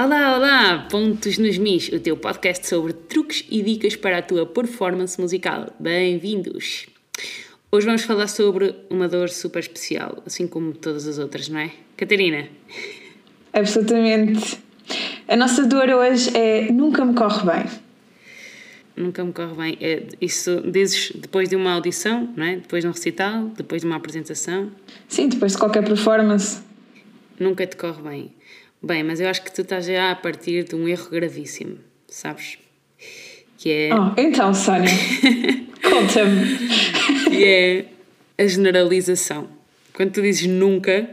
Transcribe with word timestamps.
Olá, 0.00 0.36
olá! 0.36 0.86
Pontos 0.88 1.38
nos 1.38 1.58
Mis, 1.58 1.88
o 1.88 1.98
teu 1.98 2.16
podcast 2.16 2.68
sobre 2.68 2.92
truques 2.92 3.44
e 3.50 3.60
dicas 3.64 3.96
para 3.96 4.18
a 4.18 4.22
tua 4.22 4.46
performance 4.46 5.20
musical. 5.20 5.74
Bem-vindos! 5.80 6.86
Hoje 7.72 7.84
vamos 7.84 8.02
falar 8.02 8.28
sobre 8.28 8.76
uma 8.88 9.08
dor 9.08 9.28
super 9.28 9.58
especial, 9.58 10.22
assim 10.24 10.46
como 10.46 10.72
todas 10.72 11.08
as 11.08 11.18
outras, 11.18 11.48
não 11.48 11.58
é? 11.58 11.72
Catarina? 11.96 12.46
Absolutamente. 13.52 14.60
A 15.26 15.34
nossa 15.34 15.66
dor 15.66 15.88
hoje 15.88 16.30
é 16.32 16.70
nunca 16.70 17.04
me 17.04 17.14
corre 17.14 17.44
bem. 17.44 17.64
Nunca 18.96 19.24
me 19.24 19.32
corre 19.32 19.54
bem. 19.56 19.78
É, 19.80 20.04
isso 20.20 20.60
dizes 20.60 21.10
depois 21.16 21.48
de 21.48 21.56
uma 21.56 21.72
audição, 21.72 22.32
não 22.36 22.46
é? 22.46 22.54
Depois 22.54 22.84
de 22.84 22.88
um 22.88 22.92
recital, 22.92 23.48
depois 23.48 23.80
de 23.82 23.88
uma 23.88 23.96
apresentação? 23.96 24.70
Sim, 25.08 25.28
depois 25.28 25.54
de 25.54 25.58
qualquer 25.58 25.84
performance. 25.84 26.62
Nunca 27.40 27.66
te 27.66 27.76
corre 27.76 28.00
bem. 28.00 28.32
Bem, 28.82 29.02
mas 29.02 29.20
eu 29.20 29.28
acho 29.28 29.42
que 29.42 29.52
tu 29.52 29.62
estás 29.62 29.86
já 29.86 30.12
a 30.12 30.16
partir 30.16 30.64
de 30.64 30.76
um 30.76 30.86
erro 30.86 31.10
gravíssimo, 31.10 31.78
sabes? 32.06 32.58
Que 33.56 33.72
é. 33.72 33.90
Oh, 33.92 34.12
então, 34.16 34.54
Sónia, 34.54 34.88
conta-me. 35.82 36.58
Que 37.28 37.44
é 37.44 37.84
a 38.38 38.46
generalização. 38.46 39.48
Quando 39.92 40.12
tu 40.12 40.22
dizes 40.22 40.46
nunca, 40.46 41.10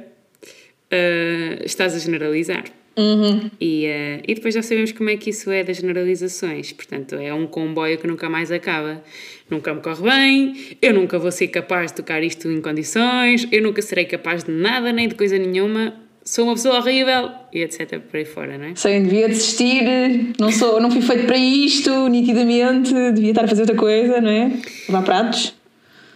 uh, 0.93 1.65
estás 1.65 1.95
a 1.95 1.99
generalizar. 1.99 2.65
Uhum. 2.95 3.49
E, 3.59 3.87
uh, 3.87 4.23
e 4.27 4.35
depois 4.35 4.53
já 4.53 4.61
sabemos 4.61 4.91
como 4.91 5.09
é 5.09 5.17
que 5.17 5.31
isso 5.31 5.49
é 5.49 5.63
das 5.63 5.77
generalizações. 5.77 6.71
Portanto, 6.71 7.15
é 7.15 7.33
um 7.33 7.47
comboio 7.47 7.97
que 7.97 8.05
nunca 8.05 8.29
mais 8.29 8.51
acaba. 8.51 9.03
Nunca 9.49 9.73
me 9.73 9.81
corre 9.81 10.03
bem, 10.03 10.77
eu 10.81 10.93
nunca 10.93 11.19
vou 11.19 11.31
ser 11.31 11.47
capaz 11.49 11.91
de 11.91 11.97
tocar 11.97 12.23
isto 12.23 12.49
em 12.49 12.61
condições, 12.61 13.47
eu 13.51 13.61
nunca 13.61 13.79
serei 13.79 14.05
capaz 14.05 14.43
de 14.43 14.51
nada 14.51 14.91
nem 14.91 15.07
de 15.07 15.13
coisa 15.13 15.37
nenhuma 15.37 15.93
sou 16.25 16.45
uma 16.45 16.55
pessoa 16.55 16.79
horrível 16.79 17.31
e 17.53 17.61
etc. 17.61 17.99
por 17.99 18.17
aí 18.17 18.25
fora, 18.25 18.57
não 18.57 18.65
é? 18.65 18.75
Sei, 18.75 18.99
devia 18.99 19.29
desistir, 19.29 20.33
não, 20.39 20.51
sou, 20.51 20.81
não 20.81 20.89
fui 20.89 21.01
feito 21.01 21.27
para 21.27 21.37
isto, 21.37 22.09
nitidamente, 22.09 22.91
devia 23.13 23.29
estar 23.29 23.45
a 23.45 23.47
fazer 23.47 23.61
outra 23.61 23.75
coisa, 23.75 24.19
não 24.19 24.31
é? 24.31 24.59
Lavar 24.89 25.03
pratos. 25.03 25.53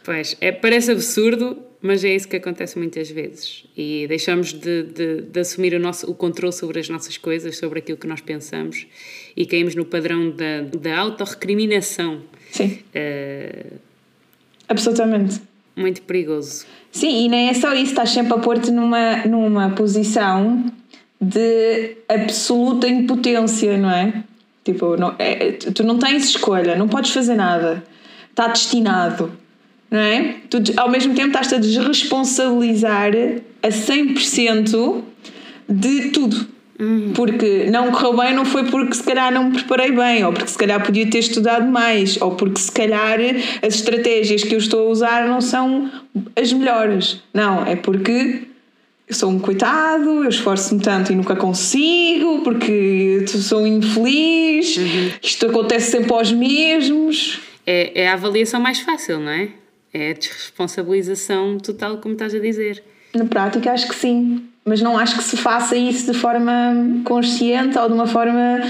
Pois, 0.04 0.36
é, 0.42 0.52
parece 0.52 0.92
absurdo, 0.92 1.62
mas 1.80 2.04
é 2.04 2.16
isso 2.16 2.28
que 2.28 2.36
acontece 2.36 2.80
muitas 2.80 3.12
vezes. 3.12 3.66
E 3.78 4.08
deixamos 4.08 4.52
de, 4.52 4.84
de, 4.84 5.22
de, 5.22 5.40
assumir 5.40 5.76
o, 5.76 5.80
nosso, 5.80 6.10
o 6.10 6.16
controle 6.16 6.54
sobre 6.54 6.80
as 6.80 6.90
nossas 6.90 7.16
coisas, 7.16 7.58
sobre 7.58 7.78
aquilo 7.78 7.98
que 7.98 8.08
nós 8.08 8.20
pensamos 8.20 8.88
e 9.38 9.46
caímos 9.46 9.76
no 9.76 9.86
padrão 9.86 10.32
da, 10.32 10.62
da 10.62 10.98
autorrecriminação. 10.98 12.24
Sim. 12.52 12.80
Uh, 12.96 13.78
Absolutamente. 14.68 15.49
Muito 15.80 16.02
perigoso. 16.02 16.66
Sim, 16.92 17.26
e 17.26 17.30
nem 17.30 17.50
é 17.50 17.54
só 17.54 17.74
isso, 17.74 17.92
estás 17.92 18.10
sempre 18.10 18.34
a 18.34 18.38
pôr-te 18.38 18.72
numa, 18.72 19.18
numa 19.26 19.70
posição 19.70 20.66
de 21.22 21.98
absoluta 22.08 22.88
impotência, 22.88 23.78
não 23.78 23.90
é? 23.90 24.24
Tipo, 24.64 24.98
não, 24.98 25.16
é, 25.18 25.52
tu 25.54 25.84
não 25.84 25.98
tens 25.98 26.30
escolha, 26.30 26.76
não 26.76 26.88
podes 26.88 27.12
fazer 27.12 27.36
nada, 27.36 27.84
está 28.30 28.48
destinado, 28.48 29.32
não 29.90 30.00
é? 30.00 30.36
Tu, 30.50 30.58
ao 30.78 30.90
mesmo 30.90 31.14
tempo 31.14 31.28
estás-te 31.28 31.56
a 31.56 31.58
desresponsabilizar 31.60 33.12
a 33.64 33.68
100% 33.70 35.04
de 35.68 36.10
tudo. 36.10 36.48
Uhum. 36.80 37.12
Porque 37.14 37.66
não 37.70 37.92
correu 37.92 38.16
bem, 38.16 38.34
não 38.34 38.46
foi 38.46 38.64
porque 38.64 38.94
se 38.94 39.04
calhar 39.04 39.34
não 39.34 39.50
me 39.50 39.52
preparei 39.52 39.92
bem, 39.92 40.24
ou 40.24 40.32
porque 40.32 40.50
se 40.50 40.58
calhar 40.58 40.82
podia 40.82 41.10
ter 41.10 41.20
estudado 41.20 41.68
mais, 41.68 42.20
ou 42.22 42.32
porque 42.32 42.60
se 42.60 42.72
calhar 42.72 43.20
as 43.62 43.76
estratégias 43.76 44.44
que 44.44 44.56
eu 44.56 44.60
estou 44.60 44.88
a 44.88 44.90
usar 44.90 45.28
não 45.28 45.42
são 45.42 45.92
as 46.36 46.54
melhores. 46.54 47.22
Não, 47.34 47.66
é 47.66 47.76
porque 47.76 48.44
eu 49.10 49.14
sou 49.14 49.30
um 49.30 49.40
coitado, 49.40 50.24
eu 50.24 50.30
esforço-me 50.30 50.82
tanto 50.82 51.12
e 51.12 51.16
nunca 51.16 51.36
consigo, 51.36 52.44
porque 52.44 53.26
sou 53.28 53.68
infeliz, 53.68 54.78
uhum. 54.78 55.12
isto 55.22 55.48
acontece 55.48 55.92
sempre 55.92 56.14
aos 56.14 56.32
mesmos. 56.32 57.42
É, 57.66 58.04
é 58.04 58.08
a 58.08 58.14
avaliação 58.14 58.62
mais 58.62 58.80
fácil, 58.80 59.20
não 59.20 59.32
é? 59.32 59.50
É 59.94 60.12
a 60.12 60.14
desresponsabilização 60.14 61.58
total, 61.58 61.98
como 61.98 62.14
estás 62.14 62.34
a 62.34 62.40
dizer. 62.40 62.82
Na 63.14 63.26
prática, 63.26 63.72
acho 63.72 63.88
que 63.88 63.96
sim 63.96 64.50
mas 64.70 64.82
não 64.82 64.98
acho 64.98 65.18
que 65.18 65.24
se 65.24 65.36
faça 65.36 65.76
isso 65.76 66.12
de 66.12 66.18
forma 66.18 67.02
consciente 67.04 67.76
ou 67.80 67.88
de 67.88 67.94
uma 67.94 68.06
forma 68.06 68.62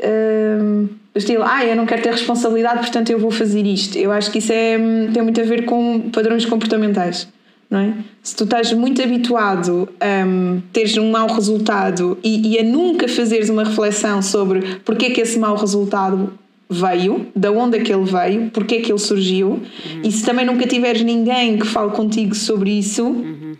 uh, 0.00 0.88
estilo, 1.14 1.44
ah, 1.44 1.64
eu 1.64 1.76
não 1.76 1.86
quero 1.86 2.02
ter 2.02 2.10
responsabilidade, 2.10 2.80
portanto 2.80 3.10
eu 3.10 3.20
vou 3.20 3.30
fazer 3.30 3.64
isto. 3.64 3.96
Eu 3.96 4.10
acho 4.10 4.32
que 4.32 4.38
isso 4.38 4.52
é, 4.52 4.76
tem 5.12 5.22
muito 5.22 5.40
a 5.40 5.44
ver 5.44 5.64
com 5.64 6.10
padrões 6.12 6.44
comportamentais. 6.44 7.28
Não 7.70 7.78
é? 7.78 7.94
Se 8.22 8.34
tu 8.34 8.44
estás 8.44 8.72
muito 8.72 9.00
habituado 9.00 9.88
a 10.00 10.26
um, 10.26 10.60
teres 10.72 10.96
um 10.96 11.10
mau 11.10 11.28
resultado 11.28 12.18
e, 12.22 12.54
e, 12.54 12.58
a 12.58 12.62
nunca 12.64 13.08
fazeres 13.08 13.48
uma 13.48 13.64
reflexão 13.64 14.20
sobre 14.22 14.60
porque 14.84 15.06
é 15.06 15.10
que 15.10 15.20
esse 15.20 15.38
mau 15.38 15.56
resultado 15.56 16.32
veio, 16.68 17.28
de 17.34 17.48
onde 17.48 17.78
é 17.78 17.80
que 17.80 17.92
ele 17.92 18.04
veio, 18.04 18.50
porque 18.50 18.76
é 18.76 18.80
que 18.80 18.90
ele 18.90 18.98
surgiu, 18.98 19.48
uhum. 19.48 19.62
e 20.02 20.10
se 20.10 20.24
também 20.24 20.44
nunca 20.44 20.66
tiveres 20.66 21.02
ninguém 21.02 21.58
que 21.58 21.66
fale 21.66 21.92
contigo 21.92 22.34
sobre 22.34 22.70
isso, 22.70 23.04
uhum 23.04 23.54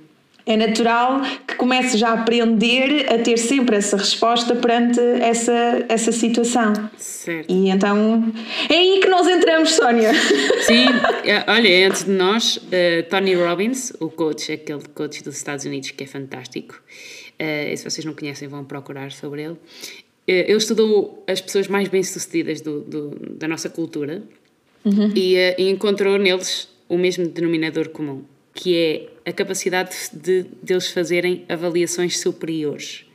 é 0.46 0.56
natural 0.56 1.22
que 1.46 1.54
comece 1.54 1.96
já 1.96 2.10
a 2.10 2.12
aprender 2.14 3.10
a 3.10 3.18
ter 3.18 3.38
sempre 3.38 3.76
essa 3.76 3.96
resposta 3.96 4.54
perante 4.54 5.00
essa, 5.00 5.86
essa 5.88 6.12
situação. 6.12 6.72
Certo. 6.98 7.50
E 7.50 7.70
então 7.70 8.32
é 8.68 8.74
aí 8.74 9.00
que 9.00 9.08
nós 9.08 9.26
entramos, 9.26 9.70
Sónia. 9.70 10.12
Sim, 10.62 10.86
é, 11.24 11.44
olha, 11.50 11.88
antes 11.88 12.04
de 12.04 12.10
nós, 12.10 12.56
uh, 12.58 13.08
Tony 13.08 13.34
Robbins, 13.34 13.92
o 14.00 14.10
coach, 14.10 14.52
aquele 14.52 14.82
coach 14.94 15.24
dos 15.24 15.36
Estados 15.36 15.64
Unidos 15.64 15.90
que 15.92 16.04
é 16.04 16.06
fantástico, 16.06 16.74
uh, 16.74 17.76
se 17.76 17.82
vocês 17.82 18.04
não 18.04 18.12
conhecem, 18.12 18.46
vão 18.46 18.64
procurar 18.64 19.12
sobre 19.12 19.42
ele. 19.42 19.52
Uh, 19.54 19.58
ele 20.26 20.56
estudou 20.56 21.24
as 21.26 21.40
pessoas 21.40 21.68
mais 21.68 21.88
bem-sucedidas 21.88 22.60
do, 22.60 22.80
do, 22.80 23.10
da 23.36 23.48
nossa 23.48 23.70
cultura 23.70 24.22
uhum. 24.84 25.10
e, 25.14 25.36
e 25.56 25.70
encontrou 25.70 26.18
neles 26.18 26.68
o 26.86 26.98
mesmo 26.98 27.26
denominador 27.26 27.88
comum 27.88 28.24
que 28.54 28.76
é 28.76 29.08
a 29.26 29.32
capacidade 29.32 29.94
de, 30.12 30.44
de 30.62 30.72
eles 30.72 30.90
fazerem 30.90 31.44
avaliações 31.48 32.18
superiores. 32.18 33.06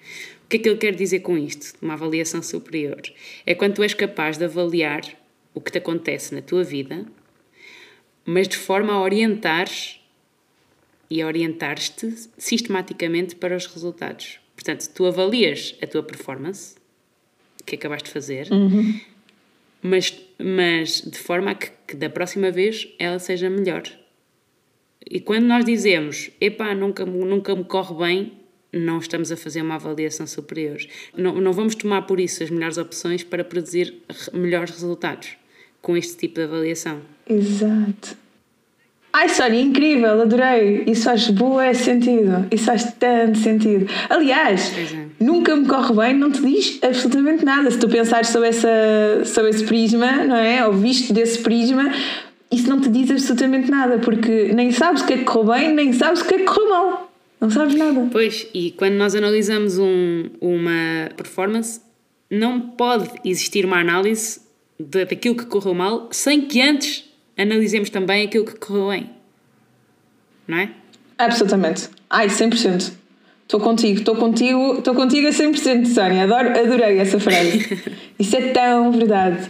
O 0.46 0.50
que 0.50 0.58
é 0.58 0.60
que 0.60 0.70
ele 0.70 0.78
quer 0.78 0.96
dizer 0.96 1.20
com 1.20 1.38
isto, 1.38 1.76
uma 1.82 1.94
avaliação 1.94 2.42
superior? 2.42 3.02
É 3.46 3.54
quando 3.54 3.76
tu 3.76 3.84
és 3.84 3.94
capaz 3.94 4.38
de 4.38 4.46
avaliar 4.46 5.02
o 5.54 5.62
que 5.62 5.72
te 5.72 5.78
acontece 5.78 6.34
na 6.34 6.42
tua 6.42 6.64
vida, 6.64 7.06
mas 8.26 8.48
de 8.48 8.58
forma 8.58 8.94
a 8.94 9.02
orientar 9.02 9.70
e 11.10 11.22
a 11.22 11.28
orientar-te 11.28 12.14
sistematicamente 12.38 13.36
para 13.36 13.56
os 13.56 13.66
resultados. 13.66 14.40
Portanto, 14.56 14.90
tu 14.94 15.06
avalias 15.06 15.76
a 15.82 15.88
tua 15.88 16.04
performance, 16.04 16.76
que 17.66 17.76
acabaste 17.76 18.08
de 18.08 18.14
fazer, 18.14 18.52
uhum. 18.52 19.00
mas, 19.82 20.20
mas 20.38 21.02
de 21.02 21.18
forma 21.18 21.52
a 21.52 21.56
que, 21.56 21.72
que 21.88 21.96
da 21.96 22.10
próxima 22.10 22.52
vez 22.52 22.88
ela 22.98 23.20
seja 23.20 23.50
melhor. 23.50 23.84
E 25.06 25.20
quando 25.20 25.46
nós 25.46 25.66
dizemos, 25.66 26.30
epá, 26.40 26.74
nunca, 26.74 27.06
nunca 27.06 27.56
me 27.56 27.64
corre 27.64 27.96
bem, 27.96 28.34
não 28.72 29.00
estamos 29.00 29.32
a 29.32 29.38
fazer 29.38 29.62
uma 29.62 29.76
avaliação 29.76 30.28
superior. 30.28 30.78
Não, 31.16 31.36
não 31.36 31.54
vamos 31.54 31.76
tomar 31.76 32.04
por 32.04 32.20
isso 32.20 32.44
as 32.44 32.50
melhores 32.50 32.78
opções 32.78 33.24
para 33.24 33.44
produzir 33.44 33.94
melhores 34.34 34.72
resultados 34.72 35.38
com 35.82 35.98
este 35.98 36.18
tipo 36.18 36.36
de 36.36 36.44
avaliação. 36.44 37.02
Exato. 37.28 38.18
Ai, 39.12 39.28
Sónia, 39.28 39.60
incrível, 39.60 40.22
adorei. 40.22 40.84
Isso 40.86 41.06
faz 41.06 41.30
boa 41.32 41.74
sentido. 41.74 42.46
Isso 42.52 42.66
faz 42.66 42.94
tanto 42.94 43.40
sentido. 43.40 43.88
Aliás, 44.08 44.72
é. 44.78 45.08
nunca 45.20 45.56
me 45.56 45.66
corre 45.68 45.96
bem, 45.96 46.14
não 46.14 46.32
te 46.32 46.42
diz 46.42 46.80
absolutamente 46.84 47.44
nada. 47.44 47.72
Se 47.72 47.80
tu 47.80 47.90
pensares 47.90 48.30
sobre, 48.30 48.50
essa, 48.50 48.70
sobre 49.26 49.50
esse 49.50 49.64
prisma, 49.64 50.12
não 50.26 50.36
é? 50.36 50.66
Ou 50.68 50.74
visto 50.74 51.12
desse 51.12 51.40
prisma, 51.40 51.92
isso 52.52 52.70
não 52.70 52.82
te 52.82 52.90
diz 52.90 53.12
absolutamente 53.12 53.70
nada, 53.70 54.00
porque 54.00 54.52
nem 54.54 54.72
sabes 54.72 55.02
o 55.02 55.06
que 55.06 55.14
é 55.14 55.18
que 55.18 55.24
correu 55.24 55.54
bem, 55.54 55.74
nem 55.74 55.94
sabes 55.94 56.22
o 56.22 56.26
que 56.26 56.36
é 56.36 56.38
que 56.40 56.46
correu 56.46 56.70
mal. 56.70 57.12
Não 57.40 57.50
sabes 57.50 57.76
nada. 57.76 58.08
Pois, 58.12 58.48
e 58.54 58.72
quando 58.72 58.96
nós 58.96 59.16
analisamos 59.16 59.78
um, 59.78 60.26
uma 60.42 61.10
performance, 61.16 61.80
não 62.30 62.60
pode 62.60 63.10
existir 63.24 63.66
uma 63.66 63.80
análise 63.80 64.42
daquilo 64.80 65.36
que 65.36 65.46
correu 65.46 65.74
mal 65.74 66.10
sem 66.12 66.42
que 66.42 66.62
antes 66.62 67.06
analisemos 67.38 67.90
também 67.90 68.26
aquilo 68.26 68.46
que 68.46 68.56
correu 68.56 68.90
bem. 68.90 69.10
Não 70.48 70.58
é? 70.58 70.72
Absolutamente. 71.18 71.90
Ai, 72.10 72.28
100%. 72.28 72.94
Estou 73.44 73.60
contigo, 73.60 74.00
estou 74.00 74.16
contigo, 74.16 74.78
estou 74.78 74.94
contigo 74.94 75.28
a 75.28 75.32
100%, 75.32 75.86
Sónia. 75.88 76.24
Adoro, 76.24 76.50
adorei 76.50 77.00
essa 77.00 77.20
frase. 77.20 77.82
Isso 78.20 78.36
é 78.36 78.52
tão 78.52 78.92
verdade. 78.92 79.50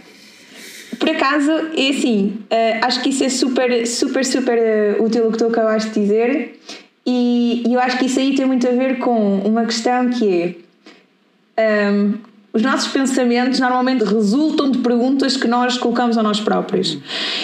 Por 1.00 1.08
acaso, 1.08 1.50
é 1.50 1.88
assim, 1.88 2.34
uh, 2.52 2.84
acho 2.84 3.02
que 3.02 3.08
isso 3.08 3.24
é 3.24 3.30
super, 3.30 3.86
super, 3.86 4.22
super 4.22 4.58
uh, 4.58 5.02
útil 5.02 5.26
o 5.26 5.32
que 5.32 5.38
tu 5.38 5.46
acabaste 5.46 5.90
de 5.90 6.00
dizer, 6.00 6.60
e, 7.06 7.62
e, 7.66 7.72
eu 7.72 7.80
acho 7.80 7.98
que 7.98 8.04
isso 8.04 8.20
aí 8.20 8.34
tem 8.36 8.44
muito 8.44 8.68
a 8.68 8.70
ver 8.70 8.98
com 8.98 9.38
uma 9.38 9.64
questão 9.64 10.10
que 10.10 10.56
é. 11.56 11.90
Um, 11.90 12.12
ehm, 12.12 12.14
os 12.52 12.62
nossos 12.62 12.88
pensamentos 12.88 13.60
normalmente 13.60 14.04
resultam 14.04 14.70
de 14.70 14.78
perguntas 14.78 15.36
que 15.36 15.46
nós 15.46 15.78
colocamos 15.78 16.18
a 16.18 16.22
nós 16.22 16.40
próprios. 16.40 16.98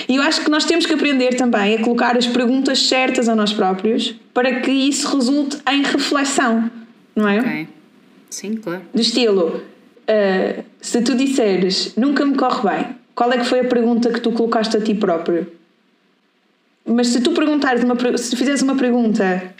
E 0.08 0.16
eu 0.16 0.22
acho 0.22 0.42
que 0.42 0.50
nós 0.50 0.64
temos 0.64 0.84
que 0.84 0.92
aprender 0.92 1.36
também 1.36 1.76
a 1.76 1.82
colocar 1.82 2.16
as 2.16 2.26
perguntas 2.26 2.88
certas 2.88 3.28
a 3.28 3.36
nós 3.36 3.52
próprios 3.52 4.16
para 4.34 4.60
que 4.60 4.70
isso 4.70 5.16
resulte 5.16 5.58
em 5.70 5.82
reflexão, 5.82 6.68
não 7.14 7.28
é? 7.28 7.40
Ok. 7.40 7.68
Sim, 8.28 8.56
claro. 8.56 8.82
Do 8.92 9.00
estilo, 9.00 9.62
uh, 9.62 10.64
se 10.80 11.00
tu 11.02 11.14
disseres 11.14 11.94
nunca 11.96 12.26
me 12.26 12.36
corre 12.36 12.68
bem, 12.68 12.96
qual 13.16 13.32
é 13.32 13.38
que 13.38 13.44
foi 13.44 13.60
a 13.60 13.64
pergunta 13.64 14.12
que 14.12 14.20
tu 14.20 14.30
colocaste 14.30 14.76
a 14.76 14.80
ti 14.80 14.94
próprio? 14.94 15.50
Mas 16.84 17.08
se 17.08 17.20
tu 17.20 17.32
perguntares 17.32 17.82
uma, 17.82 17.96
se 18.16 18.36
fizeres 18.36 18.62
uma 18.62 18.76
pergunta 18.76 19.52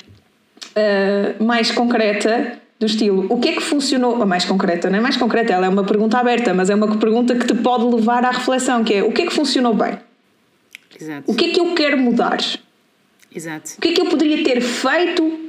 uh, 0.76 1.42
mais 1.42 1.72
concreta, 1.72 2.60
do 2.78 2.84
estilo 2.84 3.26
o 3.30 3.40
que 3.40 3.48
é 3.48 3.52
que 3.52 3.62
funcionou, 3.62 4.22
a 4.22 4.26
mais 4.26 4.44
concreta, 4.44 4.90
não 4.90 4.98
é 4.98 5.00
mais 5.00 5.16
concreta, 5.16 5.54
ela 5.54 5.64
é 5.66 5.68
uma 5.68 5.84
pergunta 5.84 6.18
aberta, 6.18 6.52
mas 6.52 6.68
é 6.68 6.74
uma 6.74 6.98
pergunta 6.98 7.34
que 7.34 7.46
te 7.46 7.54
pode 7.54 7.84
levar 7.84 8.24
à 8.24 8.30
reflexão, 8.30 8.84
que 8.84 8.94
é 8.94 9.02
o 9.02 9.10
que 9.10 9.22
é 9.22 9.26
que 9.26 9.32
funcionou 9.32 9.74
bem? 9.74 9.98
Exato. 11.00 11.22
O 11.26 11.34
que 11.34 11.46
é 11.46 11.48
que 11.50 11.60
eu 11.60 11.74
quero 11.74 11.98
mudar? 11.98 12.38
Exato. 13.34 13.72
O 13.78 13.80
que 13.80 13.88
é 13.88 13.92
que 13.92 14.00
eu 14.00 14.06
poderia 14.06 14.44
ter 14.44 14.60
feito 14.60 15.45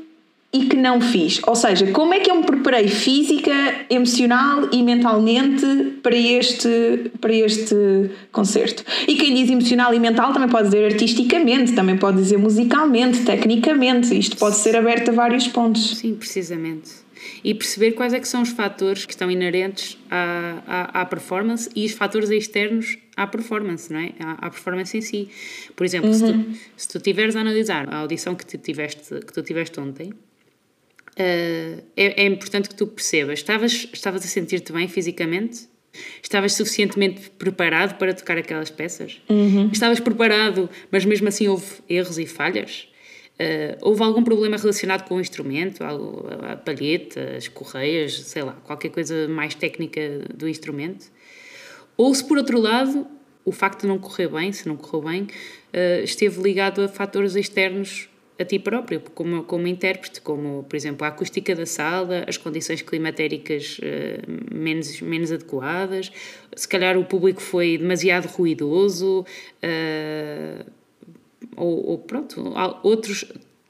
e 0.57 0.67
que 0.67 0.75
não 0.75 0.99
fiz? 0.99 1.39
Ou 1.45 1.55
seja, 1.55 1.91
como 1.91 2.13
é 2.13 2.19
que 2.19 2.29
eu 2.29 2.35
me 2.35 2.45
preparei 2.45 2.87
física, 2.87 3.51
emocional 3.89 4.69
e 4.71 4.81
mentalmente 4.81 5.65
para 6.01 6.15
este, 6.15 7.11
para 7.19 7.33
este 7.33 8.11
concerto? 8.31 8.83
E 9.07 9.15
quem 9.15 9.33
diz 9.33 9.49
emocional 9.49 9.93
e 9.93 9.99
mental 9.99 10.33
também 10.33 10.49
pode 10.49 10.65
dizer 10.69 10.85
artisticamente, 10.85 11.73
também 11.73 11.97
pode 11.97 12.17
dizer 12.17 12.37
musicalmente, 12.37 13.23
tecnicamente. 13.23 14.17
Isto 14.17 14.37
pode 14.37 14.55
ser 14.57 14.75
aberto 14.75 15.09
a 15.09 15.13
vários 15.13 15.47
pontos. 15.47 15.97
Sim, 15.97 16.15
precisamente 16.15 17.07
e 17.43 17.53
perceber 17.53 17.91
quais 17.93 18.13
é 18.13 18.19
que 18.19 18.27
são 18.27 18.41
os 18.41 18.49
fatores 18.49 19.05
que 19.05 19.13
estão 19.13 19.29
inerentes 19.29 19.97
à, 20.09 20.63
à, 20.67 21.01
à 21.01 21.05
performance 21.05 21.69
e 21.75 21.85
os 21.85 21.93
fatores 21.93 22.29
externos 22.29 22.97
à 23.15 23.25
performance, 23.25 23.91
não 23.91 23.99
é? 23.99 24.13
À, 24.19 24.47
à 24.47 24.49
performance 24.49 24.95
em 24.97 25.01
si. 25.01 25.29
Por 25.75 25.85
exemplo, 25.85 26.09
uhum. 26.09 26.13
se, 26.13 26.19
tu, 26.19 26.31
uhum. 26.31 26.55
se 26.75 26.87
tu 26.87 26.99
tiveres 26.99 27.35
a 27.35 27.41
analisar 27.41 27.91
a 27.91 27.97
audição 27.97 28.35
que 28.35 28.45
tu 28.45 28.57
tiveste, 28.57 29.19
que 29.21 29.33
tu 29.33 29.41
tiveste 29.41 29.79
ontem, 29.79 30.13
é, 31.17 32.23
é 32.23 32.25
importante 32.25 32.69
que 32.69 32.75
tu 32.75 32.85
percebas, 32.85 33.39
estavas, 33.39 33.87
estavas 33.91 34.23
a 34.23 34.27
sentir-te 34.27 34.71
bem 34.71 34.87
fisicamente? 34.87 35.67
Estavas 36.21 36.53
suficientemente 36.53 37.29
preparado 37.31 37.97
para 37.97 38.13
tocar 38.13 38.37
aquelas 38.37 38.69
peças? 38.69 39.19
Uhum. 39.27 39.69
Estavas 39.71 39.99
preparado, 39.99 40.69
mas 40.91 41.05
mesmo 41.05 41.27
assim 41.27 41.47
houve 41.47 41.65
erros 41.89 42.19
e 42.19 42.25
falhas? 42.25 42.87
Uh, 43.39 43.77
houve 43.81 44.03
algum 44.03 44.23
problema 44.23 44.57
relacionado 44.57 45.07
com 45.07 45.15
o 45.15 45.21
instrumento, 45.21 45.83
a 45.83 46.55
palheta, 46.57 47.35
as 47.37 47.47
correias, 47.47 48.19
sei 48.21 48.43
lá, 48.43 48.53
qualquer 48.63 48.89
coisa 48.89 49.27
mais 49.27 49.53
técnica 49.53 50.01
do 50.35 50.47
instrumento? 50.47 51.11
Ou 51.95 52.13
se 52.13 52.23
por 52.23 52.37
outro 52.37 52.59
lado, 52.59 53.07
o 53.45 53.51
facto 53.51 53.81
de 53.81 53.87
não 53.87 53.99
correr 53.99 54.27
bem, 54.27 54.51
se 54.51 54.67
não 54.67 54.75
correu 54.75 55.09
bem, 55.09 55.23
uh, 55.23 56.03
esteve 56.03 56.41
ligado 56.41 56.81
a 56.81 56.87
fatores 56.87 57.35
externos 57.35 58.09
a 58.39 58.45
ti 58.45 58.59
próprio, 58.59 59.01
como, 59.15 59.43
como 59.43 59.67
intérprete, 59.67 60.21
como, 60.21 60.63
por 60.63 60.75
exemplo, 60.75 61.05
a 61.05 61.09
acústica 61.09 61.55
da 61.55 61.65
sala, 61.65 62.23
as 62.27 62.37
condições 62.37 62.81
climatéricas 62.81 63.79
uh, 63.79 64.55
menos, 64.55 65.01
menos 65.01 65.31
adequadas, 65.31 66.11
se 66.55 66.67
calhar 66.67 66.97
o 66.97 67.05
público 67.05 67.41
foi 67.41 67.77
demasiado 67.77 68.27
ruidoso, 68.27 69.25
uh, 69.63 70.65
ou, 71.55 71.85
ou 71.87 71.97
pronto, 71.97 72.53
outros, 72.83 73.25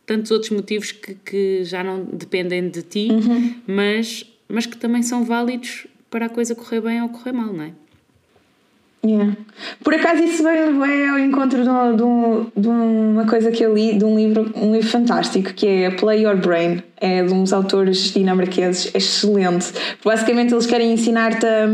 tantos 0.05 0.31
outros 0.31 0.51
motivos 0.51 0.91
que, 0.91 1.15
que 1.15 1.63
já 1.63 1.83
não 1.83 2.03
dependem 2.03 2.69
de 2.69 2.81
ti, 2.81 3.07
uhum. 3.09 3.55
mas, 3.65 4.25
mas 4.49 4.65
que 4.65 4.75
também 4.75 5.01
são 5.01 5.23
válidos 5.23 5.87
para 6.09 6.25
a 6.25 6.29
coisa 6.29 6.53
correr 6.55 6.81
bem 6.81 7.01
ou 7.01 7.09
correr 7.09 7.31
mal, 7.31 7.53
não 7.53 7.63
é? 7.63 7.71
Yeah. 9.07 9.37
Por 9.83 9.93
acaso 9.93 10.21
isso 10.21 10.43
vem 10.43 11.07
ao 11.07 11.17
encontro 11.17 11.59
de, 11.63 11.63
de, 11.63 12.61
de, 12.61 12.67
uma 12.67 13.25
coisa 13.25 13.51
que 13.51 13.63
eu 13.63 13.73
li, 13.73 13.97
de 13.97 14.03
um 14.03 14.17
livro, 14.17 14.51
um 14.53 14.73
livro 14.73 14.89
fantástico, 14.89 15.53
que 15.53 15.65
é 15.65 15.91
Play 15.91 16.23
Your 16.25 16.35
Brain, 16.35 16.83
é 16.99 17.23
de 17.23 17.33
uns 17.33 17.53
autores 17.53 18.11
dinamarqueses, 18.11 18.93
é 18.93 18.97
excelente. 18.97 19.71
Basicamente 20.03 20.53
eles 20.53 20.65
querem 20.65 20.91
ensinar-te 20.91 21.45
a 21.45 21.67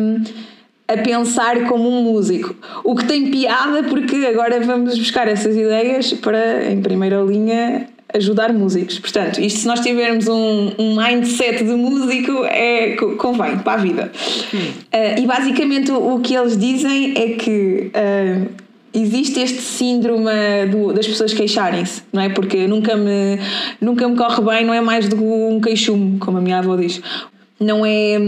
a 0.87 0.97
pensar 0.97 1.65
como 1.67 1.89
um 1.89 2.03
músico. 2.03 2.55
O 2.83 2.95
que 2.95 3.05
tem 3.05 3.31
piada 3.31 3.83
porque 3.83 4.17
agora 4.27 4.59
vamos 4.59 4.97
buscar 4.97 5.27
essas 5.27 5.55
ideias 5.55 6.13
para, 6.13 6.69
em 6.69 6.81
primeira 6.81 7.21
linha, 7.21 7.87
ajudar 8.13 8.53
músicos. 8.53 8.99
Portanto, 8.99 9.39
isto 9.41 9.61
se 9.61 9.67
nós 9.67 9.79
tivermos 9.79 10.27
um, 10.27 10.71
um 10.77 10.95
mindset 10.95 11.63
de 11.63 11.73
músico, 11.73 12.43
é, 12.45 12.95
convém 13.17 13.57
para 13.59 13.73
a 13.73 13.77
vida. 13.77 14.11
Hum. 14.53 14.57
Uh, 14.57 15.21
e 15.21 15.25
basicamente 15.25 15.91
o, 15.91 16.15
o, 16.15 16.19
que 16.19 16.35
eles 16.35 16.57
dizem 16.57 17.13
é 17.15 17.29
que. 17.29 17.91
Uh, 17.93 18.63
existe 18.95 19.39
este 19.39 19.59
síndrome 19.59 20.29
do, 20.69 20.93
das 20.93 21.07
pessoas 21.07 21.33
queixarem-se, 21.33 22.03
não 22.13 22.21
é? 22.21 22.29
Porque 22.29 22.67
nunca 22.67 22.95
me, 22.95 23.39
nunca 23.81 24.07
me 24.07 24.15
corre 24.15 24.39
bem, 24.43 24.65
não 24.65 24.71
é 24.71 24.81
mais 24.81 25.09
do 25.09 25.15
que 25.15 25.23
um 25.23 25.59
queixume, 25.59 26.19
como 26.19 26.37
a 26.37 26.41
minha 26.41 26.59
avó 26.59 26.75
diz 26.75 27.01
não 27.59 27.85
é 27.85 28.19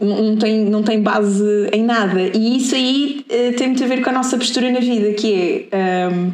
não 0.00 0.36
tem, 0.36 0.64
não 0.64 0.82
tem 0.82 1.02
base 1.02 1.68
em 1.72 1.82
nada 1.82 2.20
e 2.32 2.56
isso 2.56 2.74
aí 2.74 3.24
uh, 3.28 3.56
tem 3.56 3.68
muito 3.68 3.82
a 3.82 3.86
ver 3.86 4.02
com 4.02 4.10
a 4.10 4.12
nossa 4.12 4.36
postura 4.36 4.70
na 4.70 4.78
vida 4.78 5.12
que 5.14 5.68
é 5.70 6.08
um, 6.08 6.32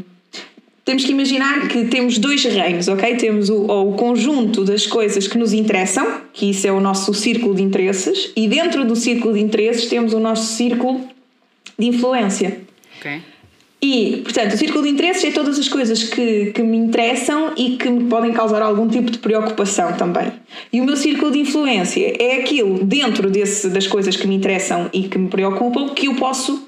temos 0.84 1.04
que 1.04 1.12
imaginar 1.12 1.66
que 1.69 1.84
temos 1.86 2.19
dois 2.19 2.44
reinos, 2.44 2.88
ok? 2.88 3.16
Temos 3.16 3.48
o, 3.48 3.64
o 3.64 3.92
conjunto 3.94 4.64
das 4.64 4.86
coisas 4.86 5.26
que 5.26 5.38
nos 5.38 5.52
interessam, 5.52 6.20
que 6.32 6.50
isso 6.50 6.66
é 6.66 6.72
o 6.72 6.81
nosso 6.81 7.14
círculo 7.14 7.54
de 7.54 7.62
interesses, 7.62 8.31
e 8.36 8.46
dentro 8.46 8.84
do 8.84 8.94
círculo 8.94 9.34
de 9.34 9.40
interesses 9.40 9.86
temos 9.86 10.12
o 10.12 10.20
nosso 10.20 10.54
círculo 10.56 11.00
de 11.78 11.86
influência. 11.86 12.60
Ok. 12.98 13.22
E, 13.81 14.22
portanto, 14.22 14.54
o 14.54 14.56
círculo 14.56 14.82
de 14.82 14.88
interesses 14.88 15.25
é 15.25 15.31
todas 15.31 15.58
as 15.58 15.69
coisas 15.69 16.04
que, 16.04 16.52
que 16.52 16.62
me 16.62 16.78
interessam 16.78 17.52
e 17.54 17.76
que 17.76 17.90
me 17.90 18.04
podem 18.08 18.32
causar 18.32 18.62
algum 18.62 18.88
tipo 18.88 19.10
de 19.10 19.19
preocupação 19.19 19.92
também. 19.92 20.32
E 20.72 20.81
o 20.81 20.84
meu 20.84 20.96
círculo 20.96 21.31
de 21.31 21.38
influência 21.40 22.16
é 22.19 22.36
aquilo 22.40 22.82
dentro 22.82 23.28
desse, 23.28 23.69
das 23.69 23.86
coisas 23.86 24.16
que 24.16 24.26
me 24.26 24.34
interessam 24.34 24.88
e 24.90 25.02
que 25.02 25.19
me 25.19 25.28
preocupam 25.28 25.90
que 25.90 26.06
eu 26.06 26.14
posso 26.14 26.66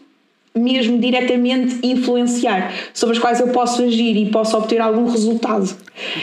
mesmo 0.56 0.98
diretamente 0.98 1.78
influenciar, 1.82 2.72
sobre 2.92 3.16
as 3.16 3.22
quais 3.22 3.40
eu 3.40 3.48
posso 3.48 3.82
agir 3.82 4.16
e 4.16 4.30
posso 4.30 4.56
obter 4.56 4.80
algum 4.80 5.08
resultado. 5.10 5.76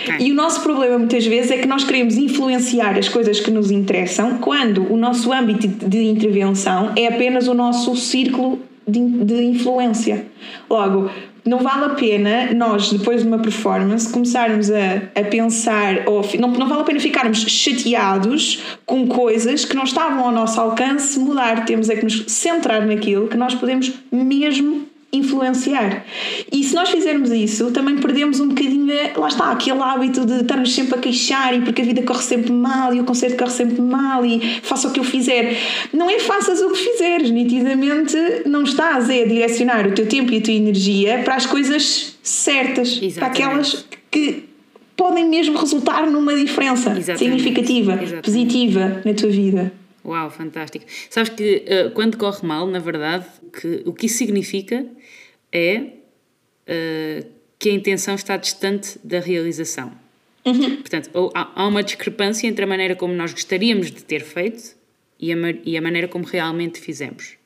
Okay. 0.03 0.27
E 0.27 0.31
o 0.31 0.35
nosso 0.35 0.62
problema 0.62 0.97
muitas 0.97 1.25
vezes 1.25 1.51
é 1.51 1.57
que 1.57 1.68
nós 1.68 1.83
queremos 1.83 2.15
influenciar 2.15 2.97
as 2.97 3.09
coisas 3.09 3.39
que 3.39 3.50
nos 3.50 3.71
interessam 3.71 4.37
quando 4.37 4.92
o 4.92 4.97
nosso 4.97 5.31
âmbito 5.31 5.68
de 5.68 6.04
intervenção 6.04 6.92
é 6.95 7.07
apenas 7.07 7.47
o 7.47 7.54
nosso 7.54 7.95
círculo 7.95 8.59
de, 8.87 8.99
de 9.23 9.44
influência. 9.44 10.25
Logo, 10.69 11.09
não 11.45 11.59
vale 11.59 11.85
a 11.85 11.90
pena 11.90 12.54
nós, 12.54 12.92
depois 12.92 13.21
de 13.21 13.28
uma 13.28 13.40
performance, 13.40 14.11
começarmos 14.11 14.71
a, 14.71 15.19
a 15.19 15.23
pensar, 15.23 16.07
ou 16.07 16.21
não, 16.40 16.49
não 16.49 16.68
vale 16.68 16.81
a 16.81 16.85
pena 16.85 16.99
ficarmos 16.99 17.40
chateados 17.40 18.63
com 18.85 19.07
coisas 19.07 19.66
que 19.66 19.75
não 19.75 19.83
estavam 19.83 20.25
ao 20.25 20.31
nosso 20.31 20.59
alcance 20.59 21.19
mudar. 21.19 21.66
Temos 21.66 21.90
é 21.90 21.95
que 21.95 22.04
nos 22.04 22.25
centrar 22.28 22.85
naquilo 22.85 23.28
que 23.28 23.35
nós 23.35 23.54
podemos 23.56 23.92
mesmo 24.11 24.93
influenciar. 25.14 26.06
E 26.52 26.64
se 26.64 26.74
nós 26.74 26.90
fizermos 26.90 27.32
isso, 27.32 27.72
também 27.72 27.98
perdemos 27.98 28.40
um 28.40 28.50
bocadinho, 28.50 28.88
lá 29.16 29.28
está, 29.28 29.52
aquele 29.52 29.80
hábito 29.80 30.26
de 30.26 30.42
estarmos 30.42 30.74
sempre 30.74 30.96
a 30.96 30.98
queixar 30.98 31.54
e 31.56 31.62
porque 31.62 31.84
a 31.84 31.86
vida 31.86 32.02
corre 32.02 32.24
sempre 32.24 32.52
mal 32.52 32.94
e 32.94 33.00
o 33.00 33.04
concerto 33.04 33.38
corre 33.38 33.52
sempre 33.52 33.82
mal 33.82 34.26
e 34.26 34.40
faça 34.64 34.88
o 34.88 34.92
que 34.92 35.00
eu 35.00 35.04
fizer. 35.04 35.56
Não 35.94 36.10
é 36.10 36.20
faças 36.20 36.60
o 36.62 36.72
que 36.72 36.78
fizeres, 36.78 37.30
nitidamente 37.30 38.18
não 38.46 38.64
estás 38.64 39.10
a 39.10 39.14
direcionar 39.14 39.88
o 39.88 39.92
teu 39.92 40.08
tempo 40.08 40.34
e 40.34 40.38
a 40.38 40.42
tua 40.42 40.54
energia 40.54 41.22
para 41.24 41.36
as 41.36 41.46
coisas 41.46 42.18
certas, 42.24 43.00
Exatamente. 43.02 43.20
para 43.20 43.28
aquelas 43.28 43.86
que 44.10 44.46
podem 44.98 45.28
mesmo 45.28 45.58
resultar 45.58 46.10
numa 46.10 46.36
diferença 46.36 46.92
Exatamente. 46.92 47.20
significativa, 47.20 47.94
Exatamente. 47.94 48.26
positiva 48.26 49.02
na 49.06 49.14
tua 49.14 49.30
vida. 49.30 49.72
Uau, 50.06 50.30
fantástico. 50.30 50.86
Sabes 51.10 51.30
que 51.30 51.64
uh, 51.66 51.92
quando 51.92 52.18
corre 52.18 52.46
mal, 52.46 52.68
na 52.68 52.80
verdade, 52.80 53.26
que, 53.60 53.84
o 53.86 53.94
que 53.94 54.08
isso 54.08 54.18
significa 54.18 54.86
é 55.54 55.78
uh, 55.78 57.26
que 57.60 57.69
a 57.69 57.74
intenção 57.74 58.16
está 58.16 58.36
distante 58.36 59.00
da 59.04 59.19
realização. 59.19 59.92
Uhum. 60.45 60.78
Portanto, 60.78 61.31
há, 61.33 61.64
há, 61.64 61.68
uma 61.68 61.81
discrepância 61.81 62.48
entre 62.48 62.66
a 62.66 62.68
maneira 62.68 62.95
como 62.95 63.14
nós 63.14 63.31
gostaríamos 63.31 63.92
de 63.92 64.04
ter 64.04 64.22
feito 64.22 64.76
e 65.18 65.31
a, 65.31 65.36
e 65.64 65.78
a 65.78 65.81
maneira 65.81 66.07
como 66.07 66.26
realmente 66.26 66.81
fizemos. 66.81 67.38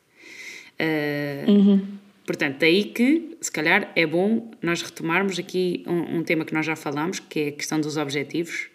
Uh, 0.80 1.52
uhum. 1.52 1.88
Portanto, 2.26 2.58
daí 2.60 2.86
que, 2.86 3.38
se 3.40 3.52
calhar, 3.52 3.92
é 3.96 4.06
bom 4.06 4.52
nós 4.62 4.82
retomarmos 4.82 5.38
aqui 5.38 5.84
um, 5.88 6.18
um, 6.18 6.24
tema 6.24 6.44
que 6.44 6.54
nós 6.54 6.66
já 6.66 6.76
falámos, 6.76 7.20
que 7.20 7.40
é 7.40 7.48
a 7.50 7.52
questão 7.52 7.80
dos 7.80 7.96
objetivos. 7.96 8.68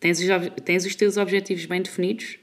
Tens 0.00 0.20
os, 0.20 0.26
tens 0.64 0.86
os 0.86 0.94
teus 0.94 1.16
objetivos 1.16 1.66
bem 1.66 1.82
definidos? 1.82 2.38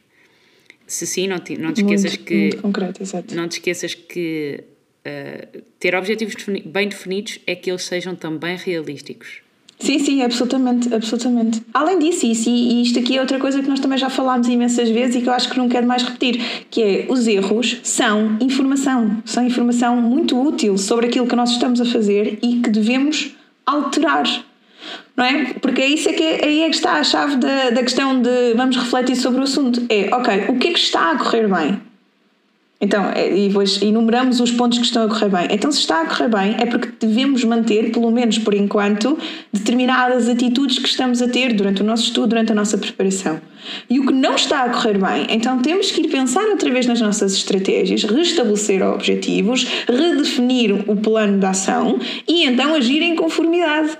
Se 0.86 1.08
sim, 1.08 1.28
não 1.28 1.40
te, 1.40 1.58
não 1.58 1.74
te 1.74 1.82
esqueças 1.82 2.12
muito, 2.12 2.26
que. 2.26 2.36
Muito 2.36 2.62
concreto, 2.62 3.02
exato. 3.02 3.34
Não 3.34 3.48
te 3.48 3.54
esqueças 3.54 3.96
que 3.96 4.64
uh, 5.06 5.62
ter 5.80 5.96
objetivos 5.96 6.36
bem 6.66 6.88
definidos 6.88 7.40
é 7.46 7.56
que 7.56 7.70
eles 7.70 7.84
sejam 7.84 8.16
também 8.16 8.56
realísticos. 8.58 9.42
Sim, 9.82 9.98
sim, 9.98 10.22
absolutamente, 10.22 10.94
absolutamente. 10.94 11.64
Além 11.74 11.98
disso, 11.98 12.28
isso, 12.28 12.48
e 12.50 12.84
isto 12.84 13.00
aqui 13.00 13.18
é 13.18 13.22
outra 13.22 13.40
coisa 13.40 13.64
que 13.64 13.68
nós 13.68 13.80
também 13.80 13.98
já 13.98 14.12
falámos 14.12 14.48
imensas 14.48 14.90
vezes 14.90 15.16
e 15.16 15.22
que 15.22 15.28
eu 15.28 15.34
acho 15.34 15.50
que 15.50 15.58
não 15.58 15.68
quero 15.68 15.88
mais 15.88 16.04
repetir, 16.04 16.40
que 16.70 16.84
é 16.84 17.06
os 17.10 17.26
erros 17.28 17.80
são 17.82 18.38
informação, 18.40 19.24
são 19.26 19.44
informação 19.44 20.00
muito 20.00 20.40
útil 20.40 20.78
sobre 20.78 21.08
aquilo 21.08 21.26
que 21.26 21.36
nós 21.36 21.50
estamos 21.50 21.82
a 21.82 21.86
fazer 21.86 22.38
e 22.44 22.62
que 22.62 22.70
devemos 22.70 23.36
alterar 23.66 24.26
não 25.16 25.26
é? 25.26 25.54
Porque 25.62 25.82
é 25.82 25.88
isso 25.88 26.10
é 26.10 26.14
que 26.14 26.24
aí 26.24 26.62
é 26.62 26.70
que 26.70 26.76
está 26.76 26.94
a 26.94 27.04
chave 27.04 27.36
da, 27.38 27.70
da 27.70 27.84
questão 27.84 28.22
de 28.22 28.54
vamos 28.56 28.76
refletir 28.78 29.16
sobre 29.16 29.42
o 29.42 29.44
assunto. 29.44 29.82
É, 29.90 30.14
ok, 30.14 30.46
o 30.50 30.58
que 30.58 30.70
é 30.70 30.74
que 30.74 30.80
está 30.80 31.12
a 31.12 31.18
correr 31.18 31.48
bem? 31.48 31.82
Então, 32.82 33.12
é, 33.14 33.32
e 33.32 33.48
depois 33.48 33.80
enumeramos 33.80 34.40
os 34.40 34.52
pontos 34.52 34.80
que 34.80 34.86
estão 34.86 35.06
a 35.06 35.08
correr 35.08 35.30
bem. 35.30 35.48
Então, 35.52 35.72
se 35.72 35.80
está 35.80 36.02
a 36.02 36.06
correr 36.06 36.28
bem, 36.28 36.56
é 36.58 36.66
porque 36.66 36.90
devemos 37.00 37.44
manter, 37.44 37.92
pelo 37.92 38.10
menos 38.10 38.40
por 38.40 38.56
enquanto, 38.56 39.18
determinadas 39.54 40.28
atitudes 40.28 40.80
que 40.80 40.88
estamos 40.88 41.22
a 41.22 41.28
ter 41.28 41.54
durante 41.54 41.84
o 41.84 41.86
nosso 41.86 42.06
estudo, 42.06 42.30
durante 42.30 42.52
a 42.52 42.56
nossa 42.56 42.80
preparação. 42.80 43.40
E 43.88 44.00
o 44.00 44.08
que 44.08 44.14
não 44.14 44.34
está 44.34 44.64
a 44.64 44.70
correr 44.70 44.98
bem, 44.98 45.28
então 45.30 45.60
temos 45.60 45.92
que 45.92 46.02
ir 46.02 46.08
pensar 46.08 46.44
outra 46.46 46.72
vez 46.72 46.88
nas 46.88 47.00
nossas 47.00 47.34
estratégias, 47.34 48.04
restabelecer 48.04 48.82
objetivos, 48.82 49.64
redefinir 49.88 50.90
o 50.90 50.96
plano 50.96 51.38
de 51.40 51.46
ação 51.46 52.00
e 52.28 52.46
então 52.46 52.74
agir 52.74 53.04
em 53.04 53.16
conformidade. 53.16 53.96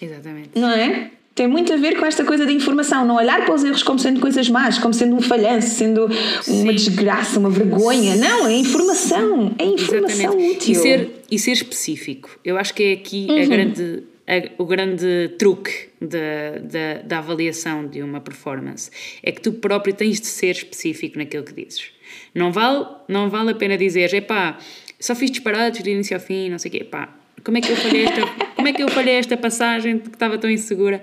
Exatamente. 0.00 0.50
Não 0.54 0.70
é? 0.70 1.10
Tem 1.34 1.48
muito 1.48 1.72
a 1.72 1.76
ver 1.76 1.98
com 1.98 2.06
esta 2.06 2.24
coisa 2.24 2.46
da 2.46 2.52
informação, 2.52 3.04
não 3.04 3.16
olhar 3.16 3.44
para 3.44 3.54
os 3.54 3.64
erros 3.64 3.82
como 3.82 3.98
sendo 3.98 4.20
coisas 4.20 4.48
más, 4.48 4.78
como 4.78 4.94
sendo 4.94 5.16
um 5.16 5.20
falhanço, 5.20 5.74
sendo 5.74 6.08
Sim. 6.42 6.62
uma 6.62 6.72
desgraça, 6.72 7.40
uma 7.40 7.50
vergonha. 7.50 8.14
Não, 8.14 8.46
é 8.46 8.52
informação, 8.52 9.52
é 9.58 9.64
informação 9.64 10.26
Exatamente. 10.26 10.56
útil. 10.56 10.72
E 10.72 10.74
ser, 10.76 11.10
e 11.32 11.38
ser 11.38 11.52
específico. 11.52 12.38
Eu 12.44 12.56
acho 12.56 12.72
que 12.72 12.84
é 12.84 12.92
aqui 12.92 13.26
uhum. 13.28 13.42
a 13.42 13.46
grande, 13.46 14.02
a, 14.28 14.62
o 14.62 14.64
grande 14.64 15.34
truque 15.36 15.88
da, 16.00 16.58
da, 16.62 17.02
da 17.02 17.18
avaliação 17.18 17.84
de 17.84 18.00
uma 18.00 18.20
performance. 18.20 18.88
É 19.20 19.32
que 19.32 19.40
tu 19.40 19.54
próprio 19.54 19.92
tens 19.92 20.20
de 20.20 20.28
ser 20.28 20.52
específico 20.52 21.18
naquilo 21.18 21.42
que 21.42 21.52
dizes. 21.52 21.86
Não 22.32 22.52
vale, 22.52 22.86
não 23.08 23.28
vale 23.28 23.50
a 23.50 23.54
pena 23.56 23.76
dizer, 23.76 24.14
epá, 24.14 24.56
só 25.00 25.16
fiz 25.16 25.32
disparados 25.32 25.82
de 25.82 25.90
início 25.90 26.16
ao 26.16 26.20
fim, 26.20 26.48
não 26.48 26.60
sei 26.60 26.68
o 26.68 26.72
quê, 26.72 26.78
epá, 26.82 27.23
como 27.44 27.58
é 27.58 27.60
que 27.60 27.70
eu 27.70 27.76
falhei 27.76 28.04
esta, 28.04 28.26
como 28.56 28.68
é 28.68 28.72
que 28.72 28.82
eu 28.82 28.88
falhei 28.88 29.14
esta 29.14 29.36
passagem 29.36 29.98
que 29.98 30.08
estava 30.08 30.38
tão 30.38 30.50
insegura? 30.50 31.02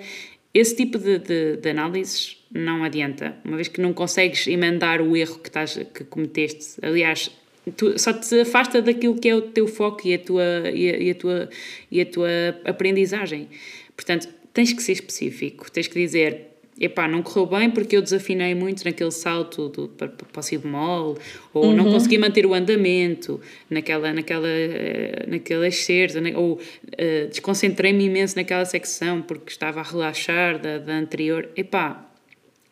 Esse 0.53 0.75
tipo 0.75 0.97
de, 0.97 1.19
de, 1.19 1.57
de 1.57 1.69
análises 1.69 2.37
não 2.51 2.83
adianta, 2.83 3.35
uma 3.45 3.55
vez 3.55 3.67
que 3.67 3.79
não 3.79 3.93
consegues 3.93 4.47
emendar 4.47 5.01
o 5.01 5.15
erro 5.15 5.39
que, 5.39 5.47
estás, 5.47 5.79
que 5.93 6.03
cometeste. 6.03 6.75
Aliás, 6.81 7.31
tu, 7.77 7.97
só 7.97 8.11
te 8.11 8.41
afasta 8.41 8.81
daquilo 8.81 9.17
que 9.17 9.29
é 9.29 9.35
o 9.35 9.41
teu 9.41 9.67
foco 9.67 10.05
e 10.05 10.15
a 10.15 10.19
tua, 10.19 10.69
e 10.73 10.89
a, 10.89 10.97
e 10.97 11.11
a, 11.11 11.15
tua, 11.15 11.49
e 11.89 12.01
a 12.01 12.05
tua 12.05 12.29
aprendizagem. 12.65 13.47
Portanto, 13.95 14.27
tens 14.53 14.73
que 14.73 14.83
ser 14.83 14.93
específico, 14.93 15.71
tens 15.71 15.87
que 15.87 15.97
dizer 15.97 16.50
epá, 16.81 17.07
não 17.07 17.21
correu 17.21 17.45
bem 17.45 17.69
porque 17.69 17.95
eu 17.95 18.01
desafinei 18.01 18.55
muito 18.55 18.83
naquele 18.83 19.11
salto 19.11 19.69
do, 19.69 19.87
para, 19.87 20.07
para 20.07 20.39
o 20.39 20.43
si 20.43 20.57
bemol, 20.57 21.17
ou 21.53 21.65
uhum. 21.65 21.75
não 21.75 21.85
consegui 21.85 22.17
manter 22.17 22.45
o 22.45 22.53
andamento 22.53 23.39
naquela, 23.69 24.11
naquela, 24.11 24.47
eh, 24.47 25.25
naquela 25.27 25.67
excerta, 25.67 26.19
ou 26.35 26.53
uh, 26.53 27.27
desconcentrei-me 27.29 28.05
imenso 28.05 28.35
naquela 28.35 28.65
secção 28.65 29.21
porque 29.21 29.51
estava 29.51 29.79
a 29.79 29.83
relaxar 29.83 30.59
da, 30.59 30.79
da 30.79 30.93
anterior. 30.93 31.49
Epá, 31.55 32.11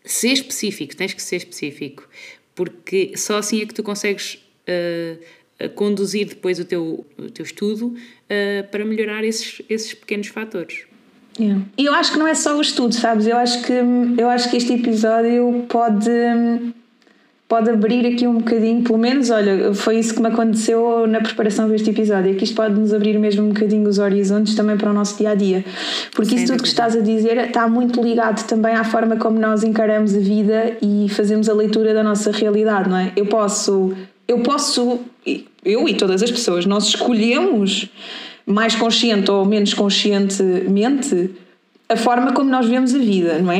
ser 0.03 0.33
específico, 0.33 0.95
tens 0.95 1.13
que 1.13 1.21
ser 1.21 1.35
específico, 1.35 2.09
porque 2.55 3.13
só 3.15 3.37
assim 3.37 3.61
é 3.61 3.65
que 3.67 3.73
tu 3.75 3.83
consegues 3.83 4.35
uh, 4.67 5.69
conduzir 5.75 6.27
depois 6.27 6.59
o 6.59 6.65
teu, 6.65 7.05
o 7.17 7.29
teu 7.29 7.43
estudo 7.43 7.87
uh, 7.87 8.67
para 8.71 8.83
melhorar 8.83 9.23
esses, 9.23 9.61
esses 9.69 9.93
pequenos 9.93 10.27
fatores. 10.27 10.88
Yeah. 11.37 11.63
E 11.77 11.85
eu 11.85 11.93
acho 11.93 12.11
que 12.11 12.19
não 12.19 12.27
é 12.27 12.33
só 12.33 12.57
o 12.57 12.61
estudo, 12.61 12.93
sabes? 12.93 13.27
Eu 13.27 13.37
acho 13.37 13.61
que, 13.63 13.73
eu 14.17 14.29
acho 14.29 14.49
que 14.49 14.57
este 14.57 14.73
episódio 14.73 15.65
pode, 15.69 16.09
pode 17.47 17.69
abrir 17.69 18.05
aqui 18.05 18.27
um 18.27 18.39
bocadinho, 18.39 18.83
pelo 18.83 18.97
menos, 18.97 19.29
olha, 19.29 19.73
foi 19.73 19.99
isso 19.99 20.13
que 20.13 20.21
me 20.21 20.27
aconteceu 20.27 21.07
na 21.07 21.21
preparação 21.21 21.69
deste 21.69 21.89
episódio, 21.89 22.31
é 22.31 22.35
que 22.35 22.43
isto 22.43 22.55
pode 22.55 22.77
nos 22.79 22.93
abrir 22.93 23.17
mesmo 23.17 23.45
um 23.45 23.49
bocadinho 23.49 23.87
os 23.87 23.99
horizontes 23.99 24.53
também 24.53 24.77
para 24.77 24.89
o 24.89 24.93
nosso 24.93 25.17
dia 25.17 25.31
a 25.31 25.35
dia. 25.35 25.63
Porque 26.13 26.35
isso 26.35 26.47
tudo 26.47 26.61
que 26.61 26.67
estás 26.67 26.95
a 26.95 26.99
dizer 26.99 27.37
está 27.37 27.67
muito 27.67 28.01
ligado 28.01 28.45
também 28.45 28.75
à 28.75 28.83
forma 28.83 29.15
como 29.15 29.39
nós 29.39 29.63
encaramos 29.63 30.15
a 30.15 30.19
vida 30.19 30.77
e 30.81 31.07
fazemos 31.09 31.47
a 31.47 31.53
leitura 31.53 31.93
da 31.93 32.03
nossa 32.03 32.31
realidade, 32.31 32.89
não 32.89 32.97
é? 32.97 33.13
Eu 33.15 33.27
posso, 33.27 33.93
eu 34.27 34.39
posso, 34.39 34.99
eu 35.63 35.87
e 35.87 35.93
todas 35.93 36.21
as 36.21 36.29
pessoas, 36.29 36.65
nós 36.65 36.85
escolhemos 36.85 37.89
mais 38.49 38.75
consciente 38.75 39.29
ou 39.29 39.45
menos 39.45 39.75
conscientemente 39.75 41.29
a 41.87 41.95
forma 41.95 42.33
como 42.33 42.49
nós 42.49 42.67
vemos 42.67 42.95
a 42.95 42.97
vida, 42.97 43.37
não 43.39 43.51
é? 43.51 43.59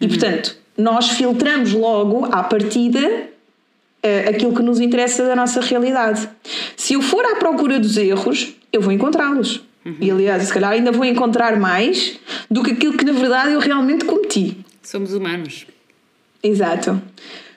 E 0.00 0.04
uhum. 0.04 0.08
portanto, 0.08 0.56
nós 0.76 1.10
filtramos 1.10 1.72
logo 1.72 2.26
à 2.26 2.42
partida 2.42 3.00
uh, 3.00 4.28
aquilo 4.28 4.52
que 4.52 4.62
nos 4.62 4.80
interessa 4.80 5.24
da 5.24 5.36
nossa 5.36 5.60
realidade. 5.60 6.28
Se 6.76 6.94
eu 6.94 7.02
for 7.02 7.24
à 7.24 7.36
procura 7.36 7.78
dos 7.78 7.96
erros, 7.96 8.54
eu 8.72 8.80
vou 8.80 8.92
encontrá-los. 8.92 9.62
Uhum. 9.84 9.96
E 10.00 10.10
aliás, 10.10 10.42
se 10.42 10.52
calhar 10.52 10.72
ainda 10.72 10.90
vou 10.90 11.04
encontrar 11.04 11.56
mais 11.56 12.18
do 12.50 12.62
que 12.62 12.72
aquilo 12.72 12.96
que 12.96 13.04
na 13.04 13.12
verdade 13.12 13.52
eu 13.52 13.60
realmente 13.60 14.04
cometi. 14.04 14.56
Somos 14.82 15.12
humanos. 15.12 15.64
Exato. 16.42 17.00